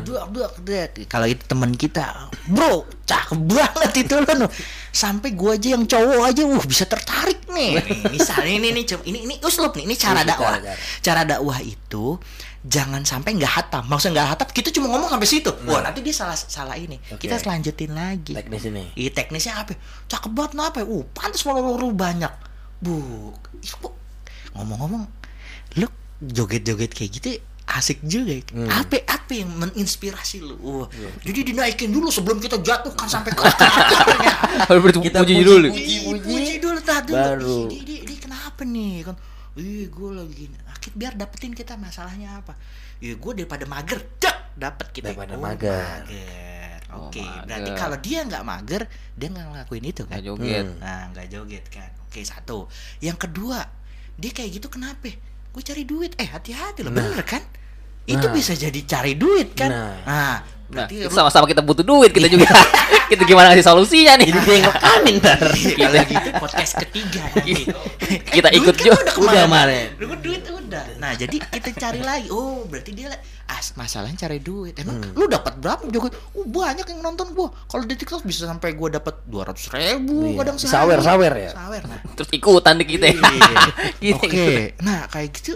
[0.07, 0.89] Duak, duak, duak.
[1.11, 4.47] Kalau itu teman kita, bro, cakep banget itu lo.
[4.95, 7.71] Sampai gua aja yang cowok aja, uh bisa tertarik nih.
[7.81, 10.61] nih misalnya ini nih, ini ini uslub nih, ini cara dakwah.
[11.01, 12.21] cara- dakwah itu
[12.61, 13.83] jangan sampai nggak hatam.
[13.89, 15.51] Maksudnya nggak hatam, kita cuma ngomong sampai situ.
[15.65, 17.01] Wah nanti dia salah salah ini.
[17.01, 18.37] Kita selanjutin lagi.
[18.37, 18.93] Teknis ini.
[18.93, 19.73] Iya teknisnya apa?
[20.05, 20.85] Cakep banget kenapa?
[20.85, 22.29] Uh, pantas follower banyak.
[22.77, 23.33] Bu,
[23.65, 23.89] ih, Bu.
[24.53, 25.05] ngomong-ngomong,
[25.81, 25.89] lu
[26.21, 28.31] joget-joget kayak gitu asik juga.
[28.31, 28.41] ya.
[28.49, 28.69] Hmm.
[28.69, 30.55] Apa apa yang menginspirasi lu?
[30.57, 31.09] Wah, Iya.
[31.21, 35.67] jadi dinaikin dulu sebelum kita jatuh kan sampai ke Kita berpuji puji- dulu.
[35.69, 35.83] puji.
[35.83, 37.17] Ih, puji dulu tak dulu.
[37.17, 37.59] Baru.
[37.67, 39.15] Ih, Dia, dia, dia kenapa nih kan?
[39.55, 42.53] Ih, gue lagi akit biar dapetin kita masalahnya apa?
[42.99, 45.11] Ih, gue daripada mager, dak dapat kita.
[45.11, 45.83] Daripada Oh, mager.
[46.01, 46.79] mager.
[46.89, 47.43] Oh, Oke, mager.
[47.43, 50.13] berarti kalau dia nggak mager, dia nggak ngelakuin itu kan?
[50.13, 50.65] Nggak joget.
[50.65, 50.79] Hmm.
[50.79, 51.89] Nah, nggak joget kan?
[52.01, 52.71] Oke, satu.
[52.99, 53.59] Yang kedua,
[54.15, 55.11] dia kayak gitu kenapa?
[55.51, 56.13] Gue cari duit.
[56.15, 57.41] Eh, hati-hati loh, bener kan?
[58.03, 58.33] Itu Nah.
[58.33, 59.69] bisa jadi cari duit kan?
[59.69, 59.93] Nah.
[60.05, 62.43] Nah, Nah, Berarti itu sama-sama kita butuh duit kita juga.
[63.11, 64.35] kita gimana ngasih solusinya nih?
[64.35, 65.39] Jadi yang rekamin ntar.
[65.79, 67.53] kalau gitu podcast ketiga nanti.
[68.35, 68.99] Kita Duit ikut kan juga.
[68.99, 69.87] udah Udah kemarin.
[69.95, 70.83] Duit, duit udah.
[70.99, 72.27] Nah, jadi kita cari lagi.
[72.27, 73.07] Oh, berarti dia
[73.47, 74.75] Ah, masalahnya cari duit.
[74.75, 75.15] Emang Hmm.
[75.15, 76.11] lu dapat berapa juga?
[76.33, 77.47] Oh, banyak yang nonton gua.
[77.65, 80.37] Kalau di TikTok bisa sampai gua dapat 200 ribu Iya.
[80.37, 80.73] kadang sehari.
[80.73, 81.51] Sawer-sawer ya?
[81.51, 81.83] Sawer.
[81.83, 81.99] Nah.
[82.15, 83.07] Terus ikutan di kita.
[83.07, 83.19] Iya.
[83.97, 84.83] Kita Oke, ikutan.
[84.83, 85.55] nah kayak gitu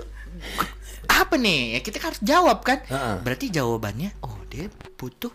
[1.05, 1.75] apa nih?
[1.75, 2.79] Ya kita harus jawab kan.
[2.83, 3.15] Heeh.
[3.21, 5.31] Berarti jawabannya, oh dia butuh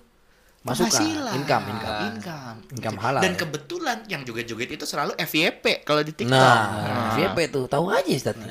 [0.66, 1.32] Masukan, penghasilan.
[1.38, 2.02] income, income.
[2.10, 6.34] income, Income halal Dan kebetulan yang joget-joget itu selalu FYP kalau di TikTok.
[6.34, 7.70] Nah, siapa itu?
[7.70, 8.34] Tahu aja Ustaz.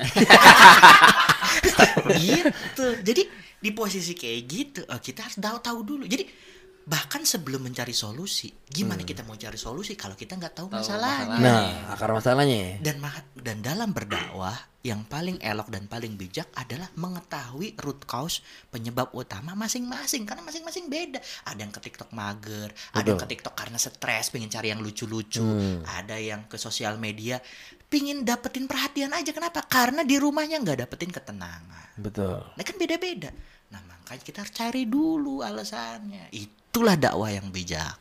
[2.24, 2.86] gitu.
[3.04, 3.22] Jadi
[3.60, 6.04] di posisi kayak gitu, eh, kita harus tahu tahu dulu.
[6.08, 6.24] Jadi
[6.86, 11.36] bahkan sebelum mencari solusi, gimana kita mau cari solusi kalau kita nggak tahu, masalahnya?
[11.36, 11.42] masalahnya.
[11.42, 12.72] Nah, akar masalahnya ya.
[12.80, 12.96] dan
[13.36, 14.54] dan dalam berdakwah
[14.86, 18.38] yang paling elok dan paling bijak adalah mengetahui root cause
[18.70, 21.18] penyebab utama masing-masing karena masing-masing beda.
[21.50, 25.42] Ada yang ke TikTok mager ada yang ke TikTok karena stres pengen cari yang lucu-lucu.
[25.82, 27.42] Ada yang ke sosial media
[27.90, 29.34] pingin dapetin perhatian aja.
[29.34, 29.66] Kenapa?
[29.66, 31.98] Karena di rumahnya nggak dapetin ketenangan.
[31.98, 32.44] Betul.
[32.52, 33.32] nah kan beda-beda
[33.68, 37.96] nah makanya kita harus cari dulu alasannya itulah dakwah yang bijak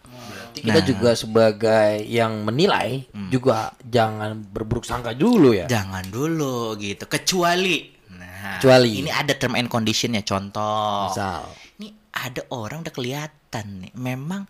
[0.52, 0.88] Kita Nah.
[0.88, 5.68] juga sebagai yang menilai juga jangan berburuk sangka dulu ya.
[5.68, 7.04] Jangan dulu gitu.
[7.06, 9.04] Kecuali Nah, Kecuali.
[9.04, 11.12] ini ada term and conditionnya contoh.
[11.12, 11.44] Misal.
[11.76, 14.48] Ini ada orang udah kelihatan nih, memang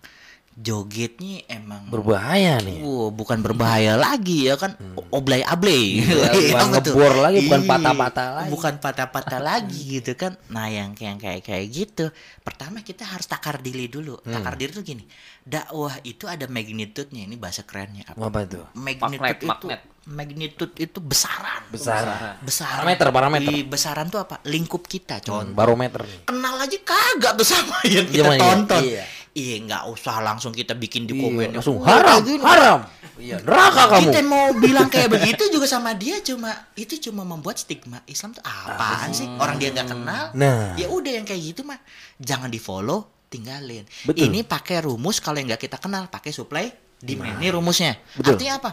[0.55, 2.79] jogetnya emang Berbahaya nih.
[2.79, 4.71] Wow, bukan berbahaya lagi ya kan
[5.09, 8.49] oblay ablay Iya, bukan ngebor lagi, bukan patah-patah lagi.
[8.49, 12.05] bukan patah-patah lagi gitu kan nah yang kayak kayak kayak gitu
[12.39, 14.31] pertama kita harus takar diri dulu Hmm.
[14.33, 15.03] takar diri tuh gini
[15.39, 18.57] dakwah itu ada magnitude-nya ini bahasa kerennya apa Apa itu?
[18.73, 19.81] magnitude Magnet, itu magnet.
[20.07, 22.37] magnitude itu besaran Besar.
[22.39, 23.51] besaran Parameter, parameter.
[23.51, 26.19] Ih, besaran tuh apa lingkup kita contoh Barometer nih.
[26.25, 28.39] kenal aja kagak tuh sama yang Iya, kita iya.
[28.39, 29.05] tonton Iya.
[29.35, 32.79] Iya nggak usah langsung kita bikin di Iya, komen langsung haram, haram.
[33.15, 34.03] Iya, neraka kamu.
[34.05, 38.43] kita mau bilang kayak begitu juga sama dia cuma itu cuma membuat stigma Islam tuh
[38.43, 40.75] apaan sih orang dia nggak kenal Nah.
[40.75, 41.79] ya udah yang kayak gitu mah
[42.17, 44.19] jangan di follow tinggalin Betul.
[44.25, 46.67] ini pakai rumus kalau yang nggak kita kenal pakai supply
[46.97, 48.15] demand ini rumusnya Nah.
[48.15, 48.31] Betul.
[48.33, 48.69] artinya apa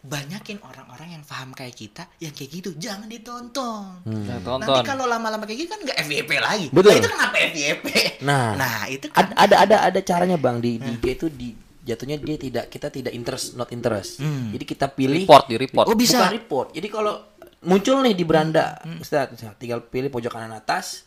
[0.00, 4.84] banyakin orang-orang yang paham kayak kita yang kayak gitu jangan ditonton Nah, Nanti tonton.
[4.84, 6.66] kalau lama-lama kayak gitu kan nggak FYP lagi.
[6.72, 6.88] Betul.
[6.88, 7.86] Nah, itu kenapa FYP?
[8.24, 8.48] Nah.
[8.56, 12.36] nah itu kan ada ada ada caranya bang di, di dia itu di jatuhnya dia
[12.36, 15.86] tidak kita tidak interest not interest jadi kita pilih Report di report.
[15.88, 16.16] Oh, bisa.
[16.20, 17.14] bukan report jadi kalau
[17.60, 21.04] muncul nih di beranda Ustaz, Ustaz, tinggal pilih pojok kanan atas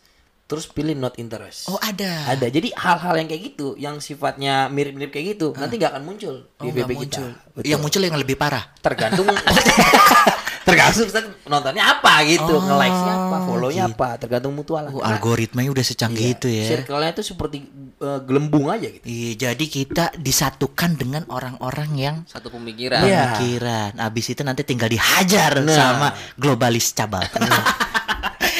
[0.53, 2.29] terus pilih not interest Oh ada.
[2.29, 6.35] ada jadi hal-hal yang kayak gitu yang sifatnya mirip-mirip kayak gitu nanti nggak akan muncul
[6.53, 7.29] Oh, di kita muncul.
[7.51, 7.65] Betul.
[7.65, 8.63] Yang muncul yang lebih parah.
[8.77, 9.25] tergantung
[10.63, 13.95] tergantung Ustaz, nontonnya apa gitu Oh, nge-like-nya apa follow-nya gitu.
[13.95, 16.65] apa tergantung mutualan Oh, algoritmanya udah secanggih Iya, itu ya.
[16.71, 17.57] circle-nya itu seperti
[17.97, 23.01] eh, gelembung aja gitu Iya, jadi kita disatukan dengan orang-orang yang Satu pemikiran.
[23.01, 23.35] Iya.
[23.35, 23.91] pemikiran.
[23.97, 25.73] Abis itu nanti tinggal dihajar Nah.
[25.73, 27.25] sama globalis cabal.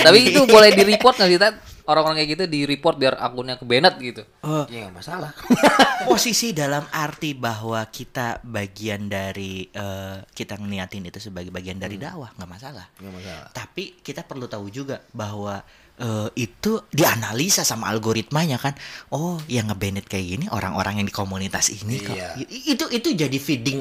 [0.04, 1.40] Tapi itu boleh di report nggak sih?
[1.84, 4.24] Orang-orang kayak gitu di report biar akunnya ke banned gitu.
[4.42, 5.32] Oh, ya nggak masalah
[6.08, 12.32] posisi dalam arti bahwa kita bagian dari eh, kita ngeliatin itu sebagai bagian dari dakwah
[12.34, 12.86] nggak masalah.
[12.96, 15.60] nggak masalah Tapi kita perlu tahu juga bahwa
[15.96, 18.74] eh, itu dianalisa sama algoritmanya kan.
[19.10, 22.14] Oh, yang ngebanet kayak gini orang-orang yang di komunitas ini kok.
[22.14, 22.34] Iya.
[22.40, 23.80] I- Itu itu jadi feeding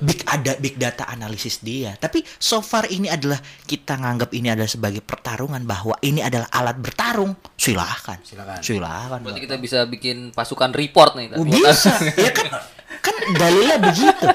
[0.00, 1.94] big ada big data analisis dia.
[1.94, 6.76] Tapi so far ini adalah kita nganggap ini adalah sebagai pertarungan bahwa ini adalah alat
[6.76, 7.35] bertarung.
[7.56, 8.18] Silahkan.
[8.22, 8.58] Silakan.
[8.60, 9.20] Silahkan.
[9.24, 11.34] Berarti kita bisa bikin pasukan report nih.
[11.34, 11.92] Oh, bisa
[12.24, 12.48] ya kan
[13.00, 14.26] kan dalilnya begitu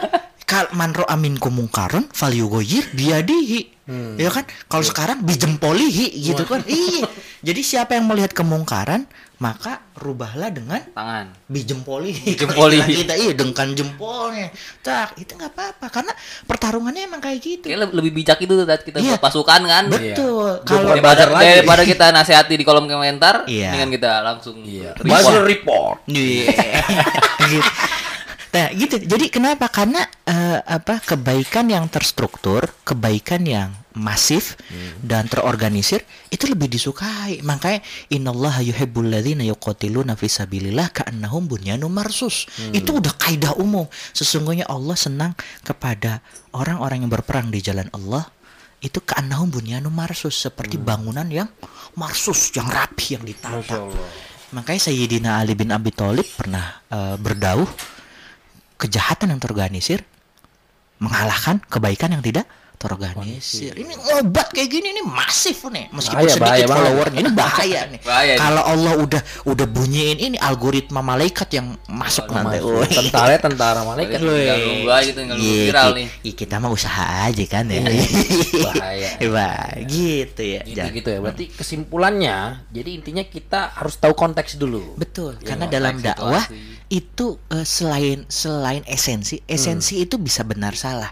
[0.52, 3.80] kal man ro'a minkum mungkaran fal yugoyir biadihi
[4.20, 4.48] ya kan?
[4.72, 6.64] Kalau sekarang bijempolihi gitu kan?
[6.64, 7.08] Iya.
[7.44, 9.04] Jadi siapa yang melihat kemungkaran
[9.42, 11.34] maka rubahlah dengan Tangan.
[11.50, 14.54] Kalau istilah kita iya dengan jempolnya.
[14.86, 16.14] Tak itu nggak apa-apa karena
[16.46, 17.66] pertarungannya emang kayak gitu.
[17.66, 19.18] Kayak le- lebih bijak itu tuh kita Iya.
[19.18, 19.84] buat pasukan kan.
[19.90, 20.62] betul.
[20.62, 23.74] Kalau kalau Daripada, daripada kita nasihati di kolom komentar, Iya.
[23.74, 24.94] dengan kita langsung iya.
[24.94, 25.10] report.
[25.10, 25.98] buzzer report.
[26.06, 26.46] Iya.
[28.52, 29.00] Nah, gitu.
[29.00, 29.72] Jadi kenapa?
[29.72, 31.00] Karena eh, apa?
[31.00, 34.56] Kebaikan yang terstruktur, kebaikan yang masif
[35.04, 37.44] dan terorganisir itu lebih disukai.
[37.44, 42.48] Makanya innallaha yuhibbul ladzina yuqatiluna fi sabilillah ka'annahum bunyanun marsus.
[42.72, 43.88] Itu udah kaidah umum.
[44.16, 46.24] Sesungguhnya Allah senang kepada
[46.56, 48.28] orang-orang yang berperang di jalan Allah
[48.82, 51.48] itu ka'annahum bunyanun marsus seperti bangunan yang
[51.96, 53.92] marsus, yang rapi, yang ditata.
[54.52, 57.68] Makanya Sayyidina Ali bin Abi Thalib pernah eh, berdauh
[58.82, 60.02] kejahatan yang terorganisir
[60.98, 62.50] mengalahkan kebaikan yang tidak
[62.82, 63.78] terorganisir.
[63.78, 65.88] Ini ngobat kayak gini ini masif nih.
[65.90, 66.82] Meskipun Bahaya, bahaya sedikit banget.
[66.82, 68.00] followernya ini bahaya nih.
[68.02, 68.40] Bahaya nih.
[68.40, 72.58] Kalau Allah udah udah bunyiin ini algoritma malaikat yang masuk nanti.
[72.60, 72.90] Woi.
[72.90, 74.18] Tentara tentara malaikat.
[74.18, 76.08] Tinggal nunggu aja nunggu Iya, viral nih.
[76.22, 77.80] iya, kita mah usaha aja kan ya.
[78.66, 79.10] Bahaya.
[79.28, 80.62] Bah, gitu ya.
[80.64, 81.20] Gitu, gitu ya.
[81.22, 84.96] Berarti kesimpulannya, jadi intinya kita harus tahu konteks dulu.
[84.96, 86.90] Betul, Ya, karena dalam dakwah situasi.
[86.90, 91.12] itu eh, selain selain esensi, esensi itu bisa benar salah.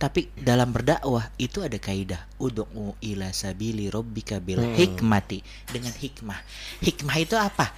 [0.00, 6.40] Tapi dalam berdakwah itu ada kaidah ud'u ila sabili rabbika bil hikmati dengan hikmah.
[6.80, 7.68] Hikmah itu apa?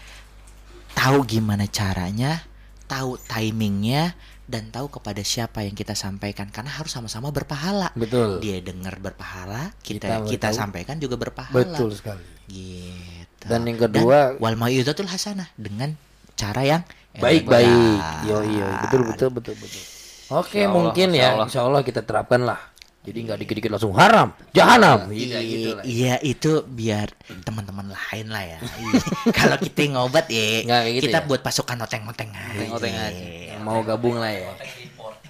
[0.95, 2.47] Tahu gimana caranya,
[2.87, 4.15] tahu timingnya
[4.47, 7.91] dan tahu kepada siapa yang kita sampaikan karena harus sama-sama berpahala.
[7.99, 8.39] Betul.
[8.39, 11.59] Dia dengar berpahala, Kita kita kita, sampaikan juga berpahala.
[11.59, 12.23] Betul sekali.
[12.47, 13.51] Gitu.
[13.51, 15.99] Dan yang kedua- wal mau'izatul hasanah dengan
[16.39, 18.25] cara yang Baik-baik.
[18.25, 19.85] Yo yo, betul betul betul betul.
[20.29, 21.47] Oke, Insya Allah, mungkin insya ya, Allah.
[21.47, 22.61] insya Allah kita terapkan lah.
[23.03, 25.11] Jadi nggak dikit-dikit langsung haram, jahanam.
[25.11, 25.83] I- Iya gitu lah.
[25.83, 27.11] Iya itu biar
[27.43, 28.59] teman-teman lain lah ya.
[28.63, 29.03] Iya.
[29.43, 31.27] Kalau kita ngobat ya, Nggak gitu kita ya?
[31.27, 32.55] buat pasukan oteng-oteng aja.
[32.55, 33.25] Oteng-oteng aja.
[33.59, 34.55] Mau gabung lah ya.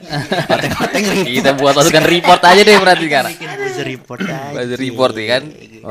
[0.53, 1.32] Oteng-oteng report.
[1.32, 3.24] Kita buat pasukan report aja deh berarti kan.
[3.26, 4.53] Bikin buzzer report aja.
[4.53, 5.43] Buzzer report ya kan.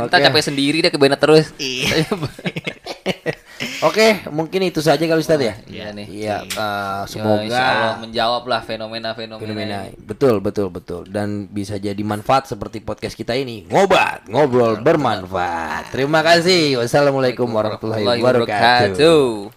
[0.05, 1.49] Kita capek sendiri deh kebenet terus.
[1.57, 2.05] Iya.
[3.81, 5.57] Oke, mungkin itu saja kali Ustaz ya.
[5.65, 6.05] Iya nih.
[6.05, 6.69] Iya, Ya,
[7.09, 9.41] semoga insya Allah menjawab lah fenomena-fenomena.
[9.41, 9.77] fenomena.
[9.89, 9.97] ini.
[9.97, 11.09] Betul, betul, betul.
[11.09, 13.65] Dan bisa jadi manfaat seperti podcast kita ini.
[13.65, 15.89] Ngobat, ngobrol bermanfaat.
[15.89, 16.77] Terima kasih.
[16.77, 19.49] Wassalamualaikum warahmatullahi wabarakatuh.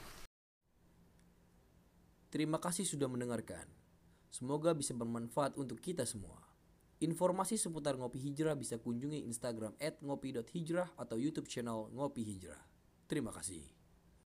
[2.32, 3.68] Terima kasih sudah mendengarkan.
[4.32, 6.40] Semoga bisa bermanfaat untuk kita semua.
[7.04, 12.58] Informasi seputar Ngopi Hijrah bisa kunjungi Instagram @ngopi.hijrah atau YouTube channel Ngopi Hijrah.
[13.04, 13.73] Terima kasih.